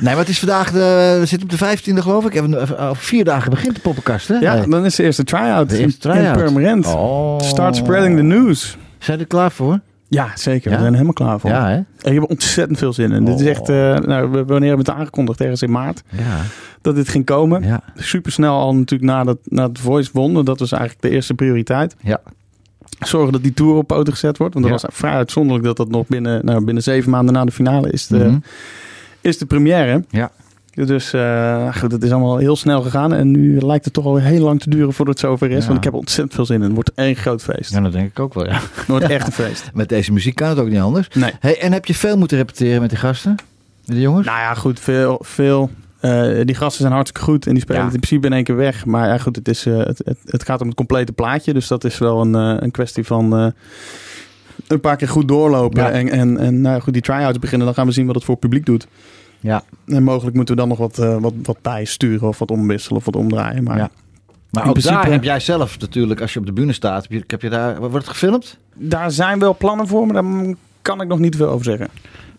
[0.00, 1.16] maar het is vandaag de...
[1.20, 2.34] We zitten op de 15e, geloof ik.
[2.34, 4.34] Even, vier dagen begint de poppenkast, hè?
[4.34, 4.68] Ja, Nee.
[4.68, 6.50] dan is de eerste try-out De eerste try-out.
[6.58, 6.84] in.
[6.86, 7.40] Oh.
[7.40, 8.76] Start spreading the news.
[8.98, 9.80] Zijn er klaar voor?
[10.08, 10.70] Ja, zeker.
[10.70, 10.76] Ja?
[10.76, 11.50] We zijn er helemaal klaar voor.
[11.50, 11.78] Ja, hè?
[12.10, 13.24] Ik heb ontzettend veel zin in.
[13.24, 13.48] Dit is Oh.
[13.50, 15.40] echt, eh, nou, we- wanneer hebben we het aangekondigd?
[15.40, 16.02] Ergens in maart.
[16.10, 16.40] Ja.
[16.82, 17.62] Dat dit ging komen.
[17.62, 17.80] Ja.
[17.96, 20.44] Super snel al natuurlijk nadat, nadat The Voice won.
[20.44, 21.96] Dat was eigenlijk de eerste prioriteit.
[22.00, 22.20] Ja.
[22.98, 24.54] Zorgen dat die tour op poten gezet wordt.
[24.54, 27.52] Want dat was vrij uitzonderlijk dat dat nog binnen, nou, binnen zeven maanden na de
[27.52, 28.38] finale is de, Mhm.
[29.20, 30.04] is de première.
[30.10, 30.30] Ja.
[30.86, 33.12] Dus eh, goed, het is allemaal heel snel gegaan.
[33.12, 35.60] En nu lijkt het toch al heel lang te duren voordat het zover is.
[35.60, 35.66] Ja.
[35.66, 36.62] Want ik heb ontzettend veel zin in.
[36.62, 37.72] Het wordt één groot feest.
[37.72, 38.52] ja, dat denk ik ook wel, ja.
[38.74, 39.70] Het wordt echt een feest.
[39.74, 41.08] Met deze muziek kan het ook niet anders.
[41.08, 41.32] Nee.
[41.40, 43.30] Hey, en heb je veel moeten repeteren met die gasten?
[43.84, 44.26] Met de jongens?
[44.26, 45.18] Nou ja, goed, veel.
[45.22, 45.70] veel
[46.00, 47.86] eh, die gasten zijn hartstikke goed en die spelen Ja.
[47.86, 48.84] het in principe in één keer weg.
[48.84, 51.52] Maar ja, goed, het, is, eh, het, het, het gaat om het complete plaatje.
[51.52, 53.52] Dus dat is wel een, een kwestie van
[54.66, 55.82] een paar keer goed doorlopen.
[55.82, 55.90] Ja.
[55.90, 57.66] En, en, en nou goed, die try-outs beginnen.
[57.66, 58.86] Dan gaan we zien wat het voor publiek doet.
[59.40, 59.62] Ja.
[59.86, 63.04] En mogelijk moeten we dan nog wat, eh, wat, wat bijsturen of wat omwisselen of
[63.04, 63.62] wat omdraaien.
[63.62, 63.90] Maar Ja.
[64.50, 67.12] Maar ook principe- daar heb jij zelf natuurlijk, als je op de bühne staat, heb
[67.12, 68.58] je, heb je daar, wordt het gefilmd?
[68.74, 71.88] daar zijn wel plannen voor, maar daar kan ik nog niet veel over zeggen.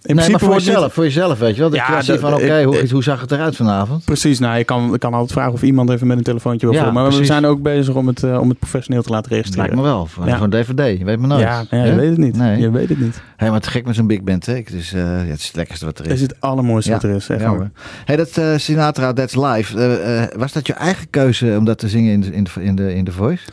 [0.04, 1.70] In nee, maar voor jezelf, voor jezelf, weet je wel.
[1.70, 4.06] Dat Ja, je van, oké, ik- hoe, ik- hoe zag het eruit vanavond?
[4.06, 6.76] Precies, nou, je kan, ik kan altijd vragen of iemand even met een telefoontje wil
[6.76, 6.92] Ja.
[6.92, 9.70] Maar we zijn ook bezig om het, eh, om het professioneel te laten Het registreren.
[9.76, 10.42] lijkt me wel, voor, Ja.
[10.42, 11.42] een dvd, je weet maar nooit.
[11.42, 12.38] Ja, ja, je weet het niet.
[12.38, 12.60] Nee.
[12.60, 13.22] Je weet het niet.
[13.38, 14.56] Hey, maar te gek met zo'n big band, hè?
[14.56, 16.22] Het is, eh, ja, het is het lekkerste wat er Het is.
[16.22, 17.30] is het allermooiste wat er is.
[17.30, 17.70] Echt hoor.
[18.06, 19.78] Hey, dat eh, Sinatra, That's Live.
[19.78, 22.52] eh, eh, was dat je eigen keuze om dat te zingen in de, in de,
[22.64, 23.44] in de, in de Voice?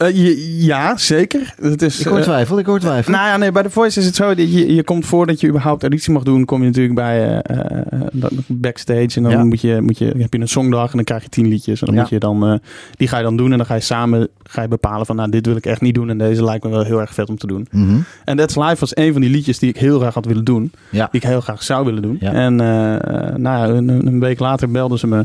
[0.00, 1.54] Eh, je- ja, zeker.
[1.60, 3.12] Het is, Ik hoor eh, twijfel, ik hoor twijfel.
[3.12, 4.34] Nou ja, nee, bij The Voice is het zo.
[4.34, 7.78] dat Je, je komt voordat je überhaupt auditie mag doen, kom je natuurlijk bij eh,
[8.46, 9.16] backstage.
[9.16, 9.44] En dan Ja.
[9.44, 11.80] moet je, moet je, heb je een songdag en dan krijg je tien liedjes.
[11.80, 12.00] En dan Ja.
[12.00, 12.54] moet je dan, eh,
[12.96, 13.50] die ga je dan doen.
[13.52, 15.94] En dan ga je samen ga je bepalen van, nou, dit wil ik echt niet
[15.94, 16.10] doen.
[16.10, 17.66] En deze lijkt me wel heel erg vet om te doen.
[17.70, 17.96] Mhm.
[18.24, 20.72] En That's Live was een van die liedjes die ik heel graag had willen doen.
[20.90, 21.08] Ja.
[21.10, 22.16] Die ik heel graag zou willen doen.
[22.20, 22.32] Ja.
[22.32, 22.66] En eh,
[23.36, 25.24] nou ja, een, een week later belden ze me.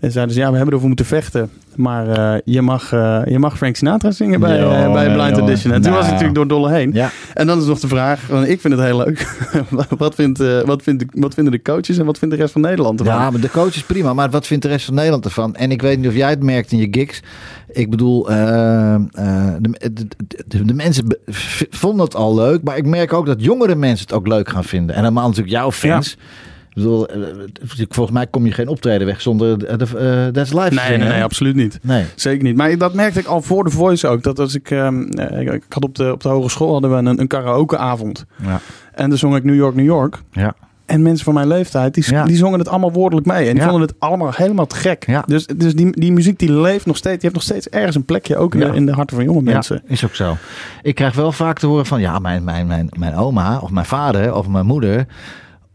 [0.00, 1.50] En zeiden ze, ja, we hebben ervoor moeten vechten.
[1.76, 5.38] Maar eh, je, mag, eh, je mag Frank Sinatra zingen bij, eh, bij Blind jongen.
[5.38, 5.72] Audition.
[5.72, 6.22] En toen was ik Nou.
[6.22, 6.90] natuurlijk door Dolle heen.
[6.92, 7.10] Ja.
[7.34, 9.36] En dan is nog de vraag, want ik vind het heel leuk.
[9.98, 13.00] wat, vindt, wat, vindt, wat vinden de coaches en wat vindt de rest van Nederland
[13.00, 13.14] ervan?
[13.14, 14.14] Ja, maar de coach is prima.
[14.14, 15.54] Maar wat vindt de rest van Nederland ervan?
[15.54, 17.22] En ik weet niet of jij het merkt in je gigs.
[17.68, 19.06] Ik bedoel, de,
[19.60, 20.06] de,
[20.46, 21.18] de, de mensen
[21.70, 22.62] vonden het al leuk.
[22.62, 24.94] Maar ik merk ook dat jongere mensen het ook leuk gaan vinden.
[24.94, 26.16] En helemaal natuurlijk jouw fans.
[26.82, 27.20] Bedoel, eh,
[27.88, 30.98] volgens mij kom je geen optreden weg zonder de, de, eh, That's Live nee, zingen,
[30.98, 31.78] nee, nee, absoluut niet.
[31.82, 32.04] Nee.
[32.14, 32.56] Zeker niet.
[32.56, 34.22] Maar dat merkte ik al voor de Voice ook.
[34.22, 36.96] Dat als ik, ehm, eh, ik, ik had op de, op de hogeschool hadden we
[36.96, 38.24] een, een karaokeavond.
[38.42, 38.60] Ja.
[38.94, 40.22] En dan zong ik New York, New York.
[40.32, 40.54] Ja.
[40.86, 42.24] En mensen van mijn leeftijd, die, Ja.
[42.24, 43.46] die zongen het allemaal woordelijk mee.
[43.46, 43.68] En die Ja.
[43.68, 45.06] vonden het allemaal helemaal te gek.
[45.06, 45.22] Ja.
[45.26, 47.14] Dus, dus die, die muziek die leeft nog steeds.
[47.20, 48.36] Die heeft nog steeds ergens een plekje.
[48.36, 49.80] Ook in, de, in de harten van jonge mensen.
[49.84, 50.36] Ja, is ook zo.
[50.82, 53.86] Ik krijg wel vaak te horen van, ja, mijn, mijn, mijn, mijn oma of mijn
[53.86, 55.06] vader of mijn moeder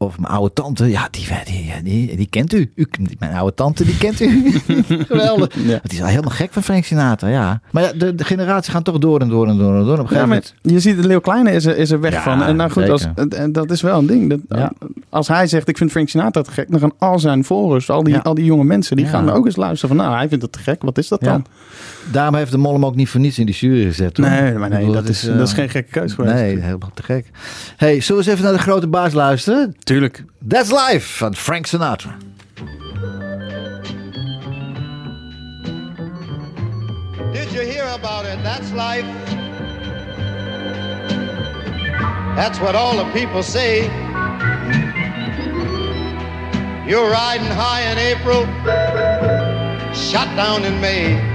[0.02, 2.72] of mijn oude tante, ja, die, die, die, die kent u.
[2.76, 2.88] u.
[3.20, 4.52] Mijn oude tante, die kent u.
[5.08, 5.56] Geweldig.
[5.56, 5.80] Ja.
[5.84, 7.62] Die is al helemaal gek van Frank Sinatra, ja.
[7.72, 10.00] Maar ja, de, de generaties gaan toch door en door en door en door.
[10.00, 10.54] Op een Ja, moment...
[10.62, 12.44] je ziet, de Leeuw Kleine is er, is er weg Ja, van.
[12.44, 14.40] En nou goed, als, en dat is wel een ding.
[14.48, 14.70] Dat.
[15.10, 18.04] Als hij zegt, ik vind Frank Sinatra te gek, dan gaan al zijn volgers, al
[18.04, 20.52] die, al die jonge mensen, die gaan ook eens luisteren van, nou, hij vindt het
[20.54, 21.32] te gek, wat is dat Ja.
[21.32, 21.46] dan?
[22.12, 24.18] Daarom heeft de mol hem ook niet voor niets in die jury gezet.
[24.18, 24.30] hoor.
[24.30, 26.34] Nee, maar nee, bedoel, dat, is, eh, dat is geen gekke keuze geweest.
[26.34, 27.26] Nee, helemaal te gek.
[27.78, 29.76] hey, zullen we eens even naar de grote baas luisteren?
[29.84, 30.24] Tuurlijk.
[30.48, 32.16] That's Life van Frank Sinatra.
[37.34, 38.44] Did you hear about it?
[38.44, 39.06] That's life.
[42.36, 43.90] That's what all the people say.
[46.88, 48.46] You're riding high in April,
[49.94, 51.31] shot down in May.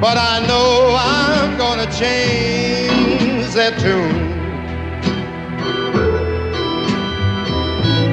[0.00, 4.28] But I know I'm gonna change that tune.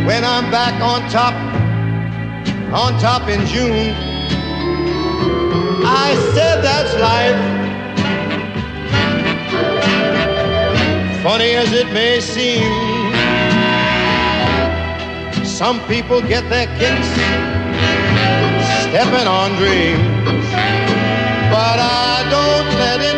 [0.06, 1.34] When I'm back on top,
[2.74, 3.96] on top in June.
[5.88, 7.40] I said that's life.
[11.24, 12.72] Funny as it may seem,
[15.46, 17.08] some people get their kicks
[18.82, 20.95] stepping on dreams.
[21.56, 23.16] But I don't let it,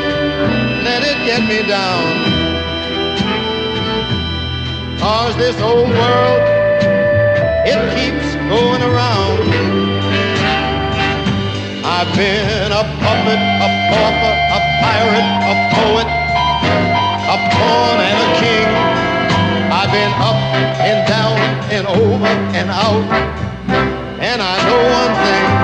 [0.86, 2.06] let it get me down.
[5.00, 6.42] Cause this old world,
[7.66, 9.42] it keeps going around.
[11.82, 16.10] I've been a puppet, a pauper, a pirate, a poet,
[17.34, 18.70] a pawn and a king.
[19.74, 20.38] I've been up
[20.86, 21.38] and down
[21.74, 23.02] and over and out.
[24.22, 25.57] And I know one thing.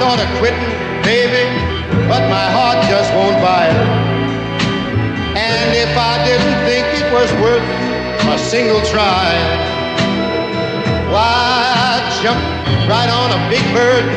[0.00, 0.72] Thought of quitting,
[1.04, 1.44] baby,
[2.08, 3.84] but my heart just won't buy it.
[5.36, 7.60] And if I didn't think it was worth
[8.24, 9.28] a single try,
[11.12, 12.40] why, I'd jump
[12.88, 14.08] right on a big bird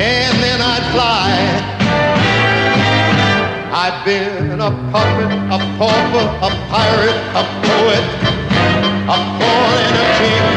[0.00, 1.28] and then I'd fly.
[3.68, 8.04] I've been a puppet, a pauper, a pirate, a poet,
[9.12, 10.55] a pawn and a king.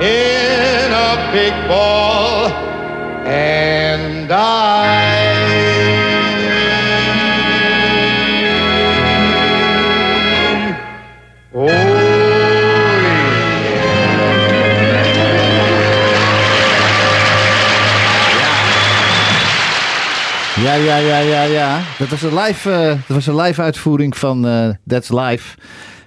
[0.00, 2.46] In a big ball
[3.26, 5.28] and die.
[11.52, 11.88] Oh,
[20.62, 21.80] Ja, ja, ja, ja, ja.
[21.98, 25.56] Dat was een live, eh, dat was een live uitvoering van eh, That's Live.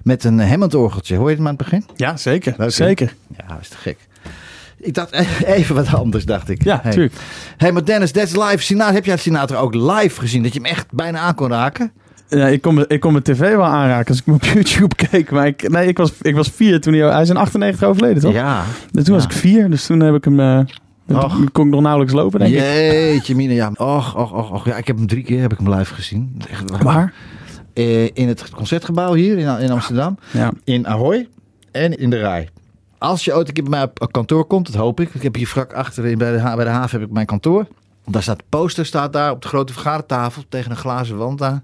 [0.03, 1.15] Met een Hammond-orgeltje.
[1.15, 1.85] Hoor je het maar aan het begin?
[1.95, 2.53] Ja, zeker.
[2.57, 3.13] Leuk, zeker.
[3.37, 3.97] Ja, dat is te gek.
[4.77, 6.63] Ik dacht e- even wat anders, dacht ik.
[6.63, 6.91] Ja, hey.
[6.91, 7.13] tuurlijk.
[7.57, 8.57] hey, maar Dennis, That's Live.
[8.57, 10.43] Sinatra, heb jij Sinatra ook live gezien?
[10.43, 11.91] Dat je hem echt bijna aan kon raken?
[12.29, 15.31] Ja, ik kon, ik kon mijn tv wel aanraken als ik hem op YouTube keek.
[15.31, 17.11] Maar ik, nee, ik, was, ik was vier toen hij...
[17.11, 18.33] Hij is in 98 overleden, toch?
[18.33, 18.63] Ja.
[18.91, 20.65] Dus toen was ik vier, dus toen heb ik hem...
[21.07, 21.35] Och.
[21.35, 22.59] toen kon ik nog nauwelijks lopen, denk ik.
[22.59, 23.53] Jeetje, Mina.
[23.53, 23.71] Ja.
[23.75, 24.65] Och, och, och, och.
[24.65, 26.41] Ja, ik heb hem drie keer heb ik hem live gezien.
[26.49, 27.13] Echt, Waar?
[28.13, 30.17] In het concertgebouw hier in, in Amsterdam.
[30.31, 30.51] Ja.
[30.63, 31.27] In Ahoy
[31.71, 32.49] en in de Rij.
[32.97, 35.13] Als je ooit een keer bij mij op kantoor komt, dat hoop ik.
[35.13, 37.67] Ik heb hier vlak achter bij de, bij de haven heb ik mijn kantoor.
[38.05, 41.63] Daar staat de poster staat daar op de grote vergadertafel tegen een glazen wand daar.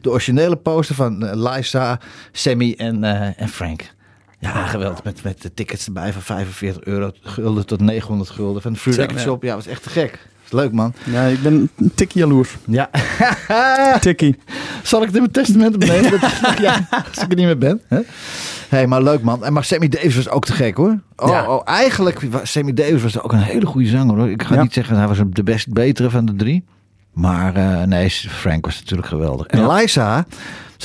[0.00, 2.00] De originele poster van eh, Liza,
[2.32, 3.94] Sammy en, eh, en Frank.
[4.38, 5.04] Ja, geweldig.
[5.04, 8.62] Met, met de tickets erbij van 45 euro gulden tot 900 gulden.
[8.62, 9.24] Van de Free Zo, Record ja.
[9.24, 9.42] Shop.
[9.42, 10.26] Ja, was echt te gek.
[10.48, 10.92] Is leuk, man.
[11.04, 12.56] Ja, ik ben een tikkie jaloers.
[12.66, 12.90] Ja.
[14.00, 14.36] Tikkie.
[14.82, 16.10] Zal ik het in mijn testament opnemen?
[16.10, 16.20] Dat,
[16.60, 17.80] ja, als ik er niet meer ben.
[17.88, 17.98] Hè?
[18.68, 19.44] hey, maar leuk man.
[19.44, 20.98] En maar Sammy Davis was ook te gek hoor.
[21.16, 21.46] Oh, Ja.
[21.48, 24.30] oh, eigenlijk, was Sammy Davis was ook een hele goede zanger hoor.
[24.30, 24.62] Ik ga Ja.
[24.62, 26.64] niet zeggen hij was de best betere van de drie.
[27.12, 29.46] Maar eh, nee, Frank was natuurlijk geweldig.
[29.46, 29.74] En Ja.
[29.74, 30.26] Liza,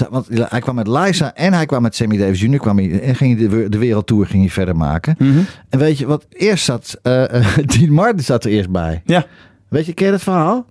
[0.09, 2.57] want hij kwam met Liza en hij kwam met Sammy Davis Jr.
[2.57, 5.15] Kwam hij, en ging hij de, de wereldtour ging hij verder maken.
[5.17, 5.39] Mhm.
[5.69, 6.99] En weet je wat eerst zat?
[7.01, 9.01] eh eh, Dean Martin zat er eerst bij.
[9.05, 9.25] Ja.
[9.73, 10.65] Weet je, ken je dat verhaal?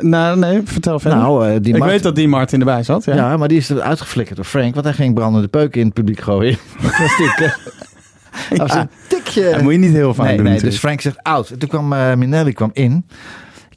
[0.00, 1.18] Nou, nee, vertel verder.
[1.18, 3.04] Nou, eh, die ik Martin- weet dat die Martin erbij zat.
[3.04, 3.14] Ja.
[3.14, 3.36] Ja.
[3.36, 4.74] maar die is er uitgeflikkerd door Frank.
[4.74, 6.56] Want hij ging brandende peuken in het publiek gooien.
[6.82, 7.58] Dat was natuurlijk,
[8.50, 9.50] dat was een tikje.
[9.50, 10.70] Dat moet je niet heel vaak nee, doen nee, natuurlijk.
[10.72, 11.50] dus Frank zegt oud.
[11.50, 13.06] En toen kwam eh, Minelli kwam in.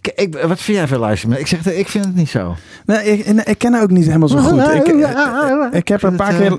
[0.02, 1.40] Ik, ik, wat vind jij van luisteren?
[1.40, 2.56] Ik zeg, ik vind het niet zo.
[2.86, 4.60] Nee, ik, ken haar ook niet helemaal zo goed.
[4.60, 6.58] Ik, eh, ik heb haar een paar keer...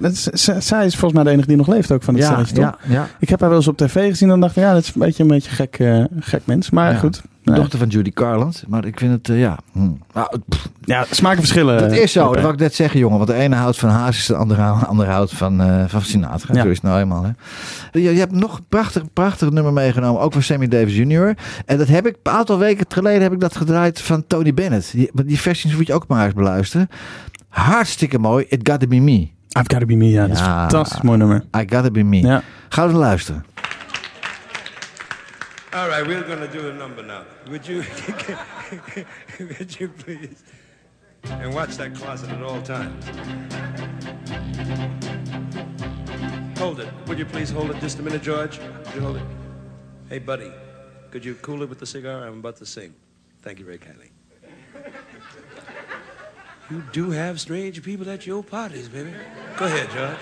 [0.63, 2.65] Zij is volgens mij de enige die nog leeft ook van het Ja, stelletje, toch?
[2.65, 3.09] ja, ja.
[3.19, 5.01] Ik heb haar wel eens op tv gezien en dacht ik, ja, dat is een
[5.01, 5.79] beetje een beetje gek,
[6.19, 6.71] gek mens.
[6.71, 6.99] Maar Ja.
[6.99, 7.23] goed.
[7.45, 7.61] Nee.
[7.61, 8.65] dochter van Judy Garland.
[8.69, 9.59] Maar ik vind het, eh, ja.
[9.73, 9.91] hm.
[10.13, 11.79] Nou, pff, Ja, smaken verschillen.
[11.79, 12.33] dat is zo.
[12.33, 13.17] Dat wou ik net zeggen, jongen.
[13.17, 16.55] Want de ene houdt van Hazes, de andere, de andere houdt van, eh, van Sinatra.
[16.55, 16.63] Ja.
[16.63, 17.25] Zo is het nou eenmaal.
[17.25, 17.31] Hè.
[17.93, 20.21] Je, je hebt nog een prachtig, prachtig nummer meegenomen.
[20.23, 21.35] Ook van Sammy Davis Jr.
[21.67, 24.93] En dat heb ik een aantal weken geleden heb ik dat gedraaid van Tony Bennett.
[24.93, 26.89] Die, maar die versies moet je ook maar eens beluisteren.
[27.49, 28.45] Hartstikke mooi.
[28.49, 29.13] It Gotta Be Me.
[29.59, 30.27] I've Gotta Be Me, ja.
[30.27, 31.45] Dat is een fantastisch mooi nummer.
[31.57, 32.21] I Gotta Be Me.
[32.21, 32.43] Ja.
[32.69, 33.45] Gaan we naar luisteren.
[35.75, 37.25] All right, we're going to do a number now.
[37.49, 37.79] Would you,
[39.41, 40.45] would you please,
[41.25, 43.05] and watch that closet at all times.
[46.61, 46.89] Hold it.
[47.09, 48.61] Would you please hold it just a minute, George?
[48.61, 49.25] Would you hold it?
[50.09, 50.53] Hey, buddy,
[51.11, 52.25] could you cool it with the cigar?
[52.25, 52.95] I'm about to sing.
[53.43, 54.13] Thank you very kindly.
[56.71, 59.13] You do have strange people at your parties, baby.
[59.57, 60.19] Go ahead, George.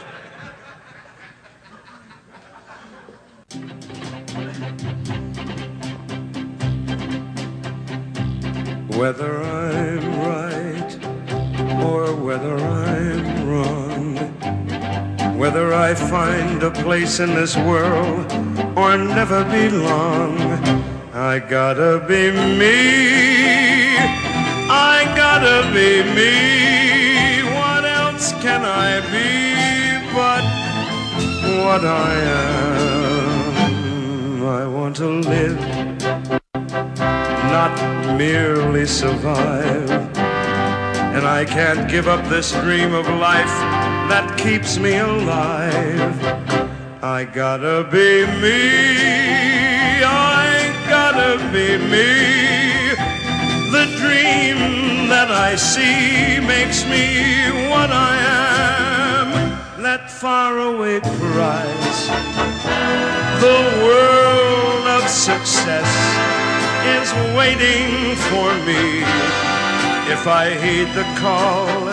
[8.96, 10.92] Whether I'm right
[11.82, 14.16] or whether I'm wrong,
[15.38, 18.30] whether I find a place in this world
[18.76, 20.38] or never belong.
[21.12, 23.96] I gotta be me.
[24.68, 27.42] I gotta be me.
[27.54, 29.52] What else can I be
[30.14, 30.44] but
[31.64, 33.72] what I am?
[34.44, 35.58] I want to live,
[37.62, 39.88] not merely survive.
[41.14, 43.56] And I can't give up this dream of life
[44.10, 46.16] that keeps me alive.
[47.18, 50.02] I gotta be me.
[50.02, 50.48] I
[50.94, 52.10] gotta be me.
[53.76, 54.58] The dream
[55.14, 57.06] that I see makes me
[57.70, 59.28] what I am.
[59.86, 62.00] That faraway prize.
[63.46, 66.41] The world of success
[66.84, 69.02] is waiting for me.
[70.10, 71.88] If I heed the call,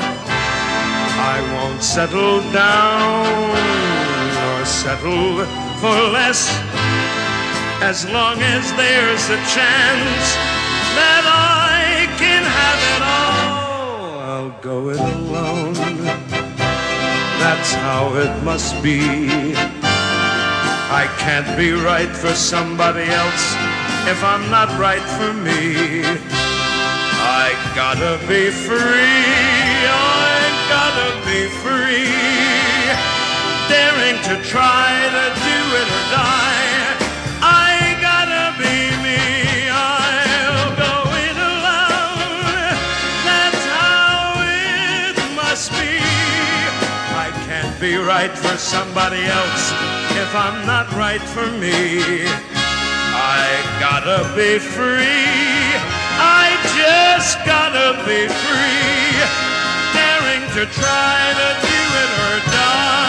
[1.34, 3.52] I won't settle down
[4.46, 5.46] or settle
[5.82, 6.50] for less.
[7.82, 10.26] As long as there's a chance
[10.98, 15.74] that I can have it all, I'll go it alone.
[17.40, 19.54] That's how it must be.
[20.92, 23.69] I can't be right for somebody else
[24.10, 26.02] if I'm not right for me.
[27.46, 29.86] I gotta be free.
[29.86, 30.34] I
[30.74, 32.10] gotta be free.
[33.70, 36.90] Daring to try to do it or die.
[37.42, 37.70] I
[38.02, 39.70] gotta be me.
[39.70, 40.96] I'll go
[41.46, 42.66] alone.
[43.30, 46.02] That's how it must be.
[47.14, 49.64] I can't be right for somebody else
[50.18, 52.59] if I'm not right for me.
[53.80, 55.72] Gotta be free.
[56.20, 59.16] I just gotta be free.
[59.96, 63.09] Daring to try to do it or die.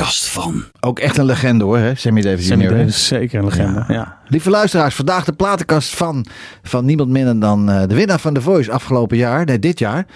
[0.00, 0.64] Platenkast van.
[0.80, 1.94] Ook echt een legende hoor, hè?
[1.94, 2.70] Sammy Davis Sammy Jr.
[2.70, 2.76] hè?
[2.76, 3.84] Davis is zeker een legende.
[3.88, 4.18] Ja.
[4.26, 6.26] Lieve luisteraars, vandaag de platenkast van,
[6.62, 9.44] van niemand minder dan eh, de winnaar van The Voice afgelopen jaar.
[9.44, 10.06] Nee, dit jaar.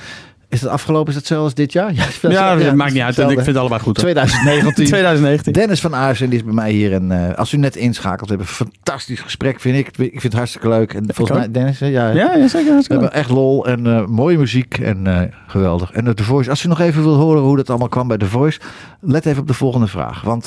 [0.55, 1.09] Is het afgelopen?
[1.11, 1.93] Is het zelfs dit jaar?
[2.23, 3.07] Ja, Ja, het maakt niet uit.
[3.07, 3.33] hetzelfde.
[3.37, 3.97] Ik vind het allebei goed.
[3.97, 4.05] hoor.
[4.05, 4.85] 2019.
[4.87, 5.53] 2019.
[5.63, 6.93] Dennis van Aarsen die is bij mij hier.
[6.93, 9.87] En eh, als u net inschakelt, we hebben een fantastisch gesprek, vind ik.
[9.87, 10.95] Ik vind het hartstikke leuk.
[10.95, 11.51] En volgens mij.
[11.51, 12.77] Dennis, ja, Ja, ja, zeker.
[12.77, 15.91] we hebben echt lol en eh, mooie muziek en eh, geweldig.
[15.93, 18.17] En de The Voice, als u nog even wil horen hoe dat allemaal kwam bij
[18.17, 18.61] The Voice,
[19.01, 20.21] let even op de volgende vraag.
[20.23, 20.47] Want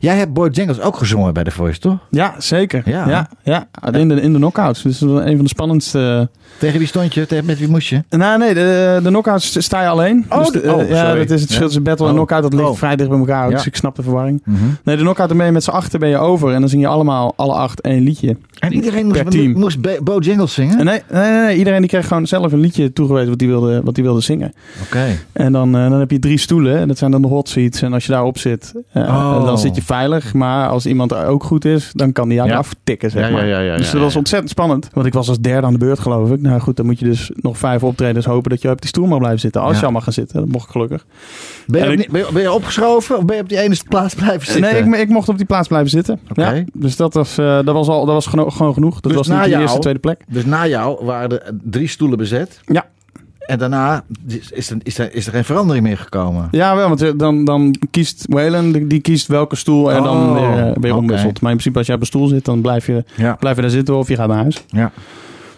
[0.00, 1.98] jij hebt Boy Jingles ook gezongen bij The Voice, toch?
[2.10, 2.82] Ja, zeker.
[2.84, 3.08] Ja.
[3.08, 4.82] Ja, ja, In, de, in de knockouts.
[4.82, 6.28] Dus dat is een van de spannendste.
[6.58, 7.26] Tegen wie stond je?
[7.26, 8.02] Tegen, met wie moest je?
[8.10, 10.26] Nou, nee, de, de knockouts sta je alleen.
[10.28, 12.16] Oh, Dus de- oh, eh, ja, dat is het verschil tussen battle en Oh.
[12.16, 12.42] knockout.
[12.42, 12.76] Dat ligt Oh.
[12.76, 13.50] vrij dicht bij elkaar.
[13.50, 14.42] Dus ik snap de verwarring.
[14.84, 16.52] Nee, de knockout je met z'n achter ben je over.
[16.52, 18.36] En dan zing je allemaal, alle acht, één liedje.
[18.58, 19.52] En iedereen moest, team.
[19.58, 20.78] moest Bo Jingles zingen?
[20.78, 23.48] En nee, nee, nee, nee, iedereen die kreeg gewoon zelf een liedje toegewezen wat hij
[23.48, 24.52] wilde, wat hij wilde zingen.
[24.84, 25.04] Oké.
[25.32, 26.78] En dan, eh, dan heb je drie stoelen.
[26.78, 27.82] En dat zijn dan de hot seats.
[27.82, 29.44] En als je daarop zit, eh, Oh.
[29.44, 30.34] dan zit je veilig.
[30.34, 32.54] Maar als iemand ook goed is, dan kan die jou Ja.
[32.54, 33.46] eraf tikken, zeg ja, maar.
[33.46, 34.18] ja, ja, dus ja, dat was ja.
[34.18, 34.88] ontzettend spannend.
[34.92, 36.40] Want ik was als derde aan de beurt, geloof ik.
[36.40, 39.06] Nou goed, dan moet je dus nog vijf optredens hopen dat je op die stoel
[39.06, 39.60] mag blijven zitten.
[39.60, 39.78] Als Ja.
[39.80, 40.40] je al mag gaan zitten.
[40.40, 41.06] Dat mocht ik gelukkig.
[41.66, 43.58] Ben, je En op- ik- ben, je, ben je opgeschoven of ben je op die
[43.60, 44.72] ene plaats blijven zitten?
[44.86, 46.20] Nee, ik, ik mocht op die plaats blijven zitten.
[46.30, 46.50] Oké.
[46.50, 48.26] Ja, dus dat was, eh, dat was, al, dat was
[48.56, 48.94] gewoon genoeg.
[49.00, 50.24] Dat Dus was niet de eerste, tweede plek.
[50.28, 52.60] Dus na jou waren er drie stoelen bezet.
[52.66, 52.86] Ja.
[53.46, 54.04] En daarna
[54.50, 56.48] is er, is er, is er geen verandering meer gekomen.
[56.50, 60.32] Ja, wel, want eh, dan, dan kiest Whalen, die, kiest welke stoel en dan Oh,
[60.34, 61.40] weer, eh, weer omwisselt.
[61.40, 63.34] Maar in principe als jij op een stoel zit, dan blijf je, Ja.
[63.34, 64.64] blijf je daar zitten of je gaat naar huis.
[64.68, 64.92] Ja.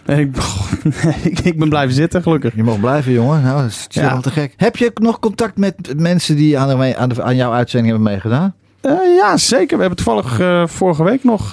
[0.05, 0.19] En
[1.23, 2.55] ik, ik, ben blijven zitten, gelukkig.
[2.55, 3.41] Je mag blijven, jongen.
[3.43, 4.19] Nou, dat is Ja.
[4.19, 4.53] te gek.
[4.57, 8.11] Heb je nog contact met mensen die aan, de, aan, de, aan jouw uitzending hebben
[8.11, 8.53] meegedaan?
[8.81, 9.75] Eh, ja, zeker.
[9.77, 11.51] We hebben toevallig vorige week nog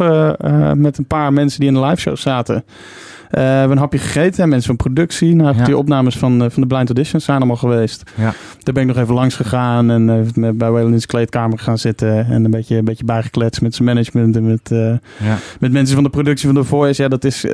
[0.74, 2.64] met een paar mensen die in de live show zaten.
[3.34, 4.42] Eh, we hebben een hapje gegeten.
[4.42, 5.34] En mensen van productie.
[5.34, 5.64] Nou, Ja.
[5.64, 8.02] Die opnames van, eh, van de Blind Auditions zijn allemaal geweest.
[8.14, 8.32] Ja.
[8.62, 9.90] Daar ben ik nog even langs gegaan.
[9.90, 10.04] En
[10.34, 12.26] met, bij zijn kleedkamer gaan zitten.
[12.26, 14.36] En een beetje, een beetje bijgekletst met zijn management.
[14.36, 14.70] En met,
[15.18, 15.36] Ja.
[15.60, 17.02] met mensen van de productie van The Voice.
[17.02, 17.44] Ja, dat is,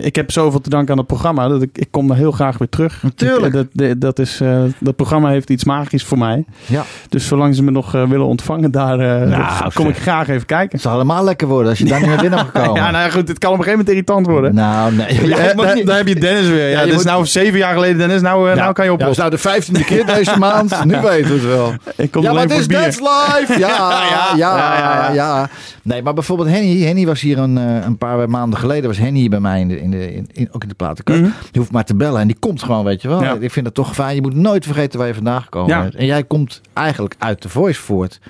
[0.00, 1.48] ik heb zoveel te danken aan het programma.
[1.48, 3.02] Dat ik, ik kom daar heel graag weer terug.
[3.02, 3.54] Natuurlijk.
[3.54, 4.40] Ik- dat, dat, is,
[4.80, 6.44] dat programma heeft iets magisch voor mij.
[6.66, 6.82] Ja.
[7.08, 8.96] Dus zolang ze me nog willen ontvangen daar
[9.28, 10.70] Nou, kom ik graag even kijken.
[10.72, 12.74] Het zal allemaal lekker worden als je daar niet naar binnen mag komen.
[12.82, 14.54] Ja, nou goed, het kan op een gegeven moment irritant worden.
[14.54, 15.28] Nou, nee.
[15.28, 16.68] Ja, Eh, ik mag daar, niet- daar heb je Dennis weer.
[16.70, 18.20] Ja, dit is moet- nou zeven jaar geleden, Dennis.
[18.20, 18.60] Nou, eh, Ja.
[18.62, 19.24] nou kan je Ja, dat oplossen.
[19.24, 20.84] nou de vijftiende keer deze maand.
[20.84, 21.74] Nu weten we het wel.
[21.96, 22.66] ik kom ja, maar het is.
[22.66, 23.58] That's Live!
[23.58, 25.48] Ja, ja, ja, ja, ja, ja.
[25.82, 26.80] Nee, maar bijvoorbeeld Henny.
[26.82, 28.86] Henny was hier een, eh, een paar maanden geleden.
[28.88, 31.20] Was Henny hier bij mij, in de, in de, in, in- ook in de platenkast.
[31.20, 31.30] Mhm.
[31.52, 33.22] Je hoeft maar te bellen en die komt gewoon, weet je wel.
[33.22, 33.36] Ja.
[33.40, 34.14] Ik vind het toch fijn.
[34.14, 35.82] Je moet nooit vergeten waar je vandaan gekomen Ja.
[35.82, 35.94] bent.
[35.94, 38.20] En jij komt eigenlijk uit de Voice voort.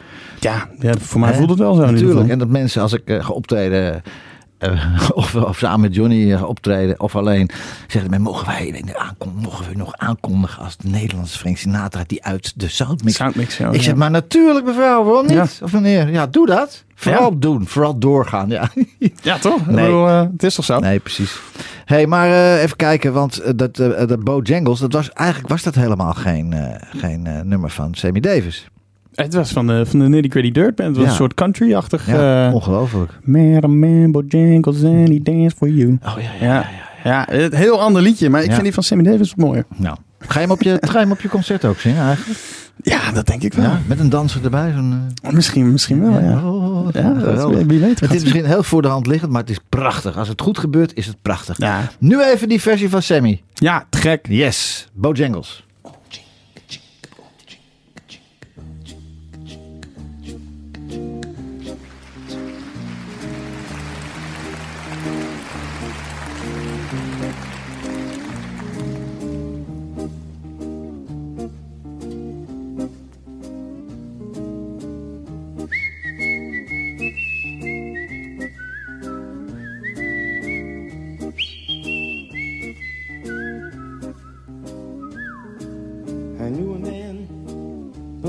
[0.41, 1.81] Ja, ja, voor mij voelt het wel zo.
[1.83, 2.19] in ieder Natuurlijk.
[2.21, 2.33] geval.
[2.33, 4.03] En dat mensen, als ik eh, ga optreden...
[4.59, 7.51] eh, of, of samen met Johnny eh, optreden of alleen
[7.87, 8.85] zeggen men mogen wij
[9.35, 13.71] mogen we nog aankondigen als de Nederlandse Frank Sinatra die uit de Soundmix Soundmix, ja.
[13.71, 15.35] ik zeg maar natuurlijk mevrouw, waarom niet?
[15.35, 15.47] Ja.
[15.63, 16.85] Of meneer, ja doe dat.
[16.95, 17.37] Vooral Ja.
[17.39, 18.49] doen, vooral doorgaan.
[18.49, 18.69] Ja.
[19.23, 19.67] Ja, toch?
[19.67, 19.85] Nee.
[19.85, 20.79] bedoel, eh, het is toch zo?
[20.79, 21.41] Nee, precies.
[21.85, 26.55] hey, maar even kijken, want dat, dat Bojangles, dat was eigenlijk was dat helemaal geen,
[26.97, 28.69] geen nummer van Sammy Davis.
[29.23, 30.89] Het was van de, van de Nitty Gritty Dirt Band.
[30.89, 31.11] Het was Ja.
[31.11, 32.07] een soort country-achtig...
[32.07, 33.13] Ja, eh, ongelooflijk.
[33.25, 35.99] Man, a man, Bojangles and he dance for you.
[36.07, 36.67] Oh ja, ja.
[37.05, 38.31] Ja, ja, het heel ander liedje.
[38.31, 39.65] Maar ik vind die van Sammy Davis mooier.
[39.77, 42.41] Nou, ga je hem op je, ga je hem op je concert ook zingen eigenlijk?
[42.83, 43.65] Ja, dat denk ik wel.
[43.65, 44.73] Ja, met een danser erbij.
[44.77, 46.45] Zo'n, eh, Misschien, misschien wel, ja.
[46.49, 47.59] Oh, Ja, dat geweldig.
[47.59, 48.01] is, wie weet.
[48.01, 50.17] Het is misschien heel voor de hand liggend, maar het is prachtig.
[50.19, 51.59] Als het goed gebeurt, is het prachtig.
[51.59, 53.43] Ja, Nu even die versie van Sammy.
[53.55, 54.27] ja gek.
[54.29, 55.67] Yes, Bojangles.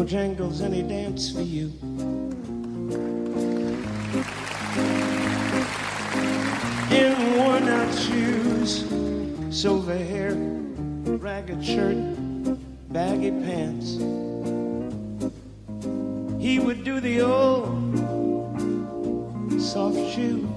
[0.09, 1.71] Bojangles, and he danced for you.
[6.89, 8.85] In worn out shoes,
[9.55, 10.33] silver hair,
[11.05, 11.95] ragged shirt,
[12.91, 13.97] baggy pants.
[16.41, 17.77] He would do the old
[19.61, 20.49] soft shoe.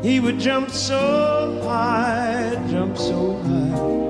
[0.00, 4.07] He would jump so high, jump so high.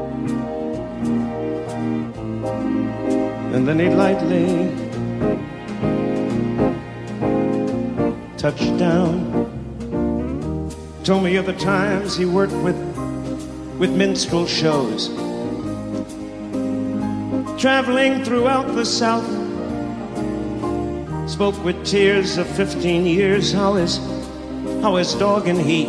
[3.58, 4.70] And then he lightly
[8.36, 9.18] touched down.
[11.02, 12.76] Told me of the times he worked with
[13.80, 15.08] with minstrel shows,
[17.60, 19.26] traveling throughout the South.
[21.28, 23.98] Spoke with tears of 15 years how his
[24.82, 25.84] how his dog and he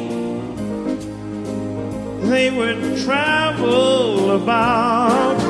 [2.32, 5.49] they would travel about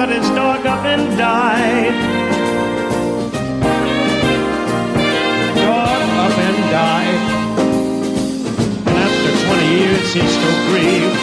[0.00, 1.92] but his dog up and died.
[5.56, 7.20] Dog up and died.
[8.88, 11.20] And after 20 years, he still grieved.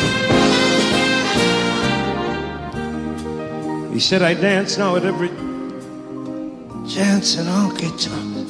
[3.96, 5.30] He said, I dance now at every
[6.88, 8.48] chance and honky tonk.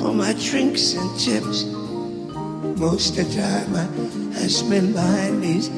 [0.00, 1.66] For my drinks and chips.
[2.80, 3.86] Most of the time I,
[4.42, 5.68] I spend behind these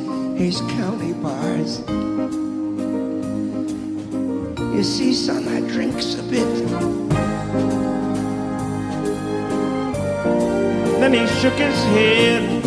[0.41, 1.81] these county bars.
[4.75, 6.49] You see, son, I drinks a bit.
[10.99, 12.65] Then he shook his head.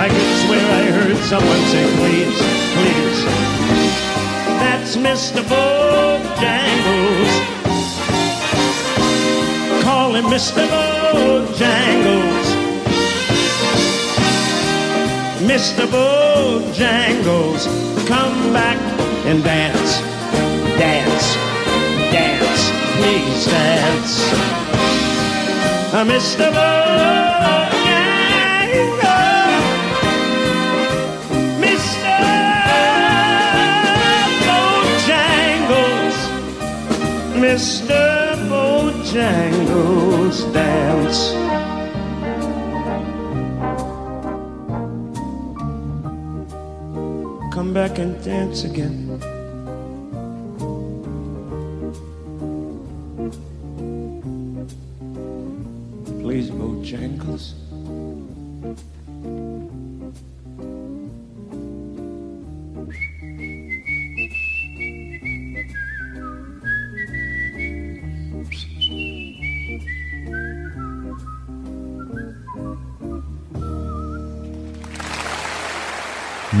[0.00, 2.38] I could swear I heard someone say, please,
[2.74, 3.20] please.
[4.58, 5.42] That's Mr.
[5.44, 6.78] Bojangles
[10.18, 10.66] him Mr.
[10.72, 12.48] Bojangles.
[15.50, 15.86] Mr.
[15.86, 17.62] Bojangles,
[18.08, 18.78] come back
[19.26, 20.00] and dance,
[20.78, 21.36] dance,
[22.12, 22.62] dance,
[22.96, 24.14] please dance.
[25.94, 26.50] Uh, Mr.
[26.56, 27.78] Bojangles,
[31.64, 32.16] Mr.
[34.48, 36.16] Bojangles,
[37.44, 38.00] Mr.
[38.50, 39.57] Bojangles
[47.68, 49.20] Come back and dance again.
[56.22, 57.52] Please, Bojangles.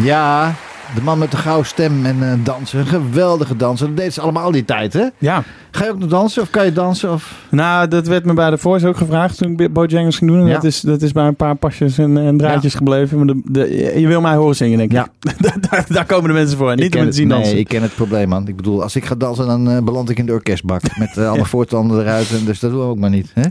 [0.04, 0.54] Ja,
[0.94, 2.78] de man met de gouden stem en eh, dansen.
[2.78, 3.86] Een geweldige danser.
[3.86, 5.06] Dat deden ze allemaal die tijd, hè?
[5.18, 7.12] Ja, Ga je ook nog dansen of kan je dansen?
[7.12, 7.46] Of...
[7.50, 10.40] nou, dat werd me bij de Voice ook gevraagd toen ik Bojangles ging doen.
[10.40, 10.52] En Ja.
[10.54, 13.16] Dat, is, dat is bij een paar pasjes en, en draadjes gebleven.
[13.16, 14.96] Maar de, de, je wil mij horen zingen, denk ik.
[14.96, 15.08] Ja.
[15.88, 16.76] daar, komen de mensen voor.
[16.76, 17.58] Niet om het- zien nee, dansen.
[17.58, 18.48] ik ken het probleem, man.
[18.48, 20.80] Ik bedoel, als ik ga dansen, dan eh, beland ik in de orkestbak.
[20.98, 22.30] Met eh, alle voortanden eruit.
[22.30, 23.30] En dus dat doen we ook maar niet.
[23.34, 23.44] Hè?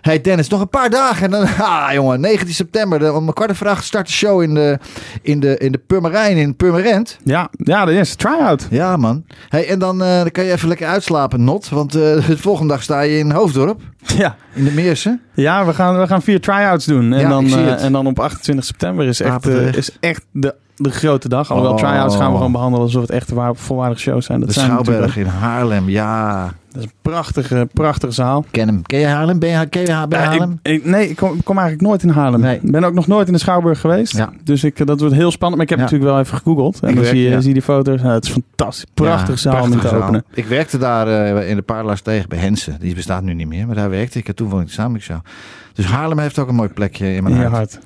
[0.00, 1.24] Hey Dennis, nog een paar dagen.
[1.24, 2.98] En dan, ah jongen, 19 september.
[2.98, 4.78] de- om een kwart acht start de show in de,
[5.22, 7.18] in de, in de Purmerijn in Purmerend.
[7.24, 8.66] Ja, ja, de eerste try-out.
[8.70, 9.24] Ja, man.
[9.48, 11.68] Hey, en dan, eh, dan kan je even lekker uitslapen, Not.
[11.68, 13.80] Want eh, de volgende dag sta je in Hoofddorp.
[14.16, 15.20] Ja, In de Meersen.
[15.34, 17.12] ja we, gaan, we gaan vier try-outs doen.
[17.12, 17.80] En, Ja, dan, het.
[17.80, 21.50] en dan op 28 september is echt, eh, is echt de, de grote dag.
[21.50, 21.78] Alhoewel Oh.
[21.78, 24.38] try-outs gaan we gewoon behandelen alsof het echt waar, volwaardige shows zijn.
[24.38, 25.88] Dat De zijn Schouwberg in Haarlem.
[25.88, 28.44] Ja, Dat is een prachtige, prachtige zaal.
[28.50, 28.82] ken hem.
[28.82, 29.38] Ken je Haarlem?
[29.38, 30.58] Ben je, ken je Ha- bij Ja, Haarlem?
[30.62, 32.40] ik, ik- nee, ik kom, eigenlijk nooit in Haarlem.
[32.40, 32.58] Nee.
[32.62, 34.16] Ik ben ook nog nooit in de Schouwburg geweest.
[34.16, 34.30] Ja.
[34.44, 35.54] Dus ik, dat wordt heel spannend.
[35.62, 35.84] Maar ik heb Ja.
[35.84, 36.80] natuurlijk wel even gegoogeld.
[36.80, 38.00] En Ik dan werk- zie je, zie die foto's.
[38.02, 38.84] Ja, het is fantastisch.
[38.94, 40.02] Prachtig zaal om te zaal.
[40.02, 40.24] openen.
[40.34, 42.76] Ik werkte daar eh, in de Paarlaars tegen bij Hensen.
[42.80, 44.28] Die bestaat nu niet meer, maar daar werkte ik.
[44.28, 45.20] En toen woonde ik samen met jou.
[45.74, 47.78] Dus Haarlem heeft ook een mooi plekje in mijn hart.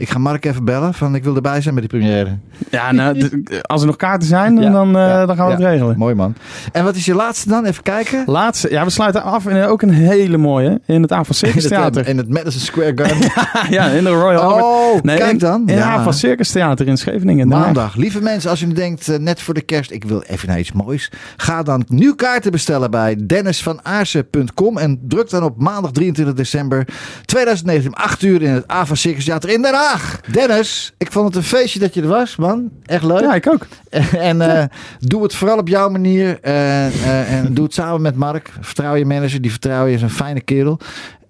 [0.00, 2.38] Ik ga Mark even bellen van ik wil erbij zijn met die première.
[2.70, 4.70] Ja, nou, als er nog kaarten zijn, Ja.
[4.70, 5.26] dan, eh, Ja.
[5.26, 5.98] dan gaan we het regelen.
[5.98, 6.34] Mooi man.
[6.72, 7.64] En wat is je laatste dan?
[7.64, 8.22] Even kijken.
[8.26, 10.80] Laatste, ja, we sluiten af in ook een hele mooie.
[10.86, 12.08] In het Avon Circus In het, Theater.
[12.08, 13.30] in het Madison Square Garden.
[13.76, 14.64] ja, in de Royal Albert.
[14.64, 15.60] Oh, Nee, kijk in- dan.
[15.60, 15.90] In het Ja.
[15.94, 17.48] Avon Circus Theater in Scheveningen.
[17.48, 17.94] Maandag.
[17.94, 20.58] Lieve mensen, als u nu denkt, eh, net voor de kerst, ik wil even naar
[20.58, 21.10] iets moois.
[21.36, 26.84] Ga dan nu kaarten bestellen bij dennisvanaarsen.com en druk dan op maandag 23 december
[27.24, 29.88] 2019 om 8 uur in het Ava Circus Theater in Den Haag.
[30.32, 32.70] Dennis, ik vond het een feestje dat je er was, man.
[32.86, 33.20] Echt leuk.
[33.20, 33.66] Ja, ik ook.
[34.30, 34.64] En eh,
[34.98, 36.38] doe het vooral op jouw manier.
[36.40, 38.52] eh, eh, en doe het samen met Mark.
[38.60, 40.78] Vertrouw je manager, die vertrouw je, is een fijne kerel.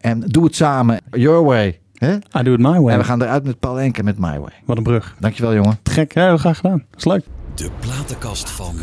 [0.01, 1.81] En doe het samen, your way.
[1.95, 2.15] Hè?
[2.15, 2.93] I do it my way.
[2.93, 4.53] En we gaan eruit met Paul Enke met My Way.
[4.65, 5.15] Wat een brug.
[5.19, 5.79] Dankjewel, jongen.
[5.83, 6.15] Gek.
[6.15, 6.85] Ja, heel graag gedaan.
[6.91, 7.25] Dat is leuk.
[7.55, 8.75] De platenkast van.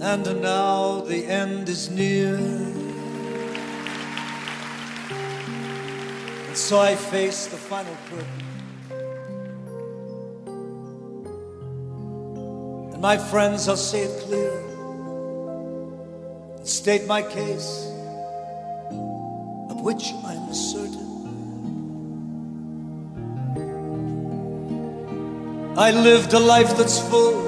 [0.00, 2.36] And now the end is near.
[6.46, 8.44] And so I face the final curtain.
[12.92, 14.52] And my friends, I'll say it clear.
[16.58, 17.84] and State my case,
[19.68, 21.06] of which I'm certain.
[25.76, 27.47] I lived a life that's full.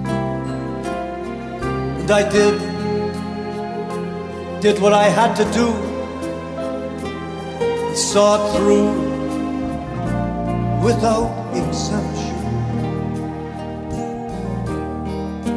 [2.11, 2.59] I did,
[4.61, 5.67] did what I had to do,
[7.95, 8.91] saw it through
[10.83, 12.35] without exemption.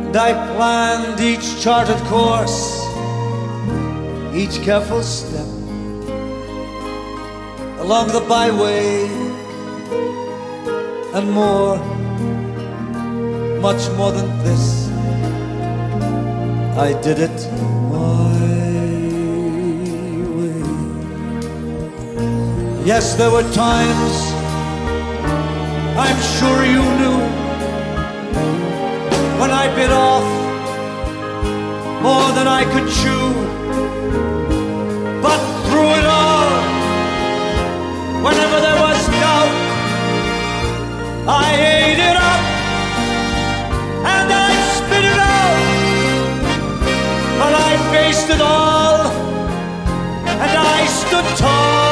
[0.06, 2.80] And I planned each charted course,
[4.32, 5.48] each careful step
[7.84, 9.08] along the byway,
[11.14, 11.78] and more,
[13.60, 14.73] much more than this.
[16.76, 17.48] I did it
[17.88, 18.34] my
[20.34, 20.62] way.
[22.84, 24.14] Yes, there were times
[25.96, 27.20] I'm sure you knew
[29.38, 30.26] when I bit off
[32.02, 33.26] more than I could chew.
[35.22, 36.50] But through it all,
[38.24, 39.54] whenever there was doubt,
[41.28, 42.23] I ate it up
[47.94, 49.06] faced it all,
[50.42, 51.83] and I stood tall,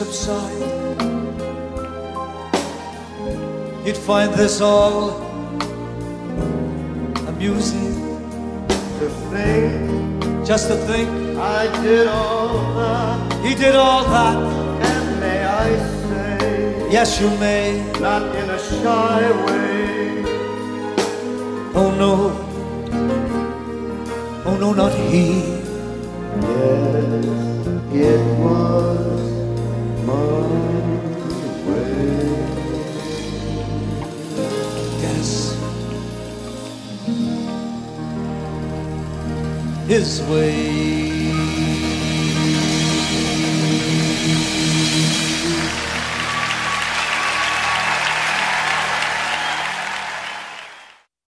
[0.00, 0.62] subside,
[3.84, 5.10] he'd find this all
[7.28, 7.92] amusing.
[9.00, 14.36] To think Just to think I did all that, he did all that.
[14.90, 15.68] and may I
[16.08, 17.66] say, Yes, you may.
[18.00, 20.24] not in a shy way.
[21.80, 22.12] Oh no.
[24.48, 25.26] Oh no, not he.
[26.40, 27.66] Yes,
[28.08, 28.99] it was
[40.00, 40.79] His way.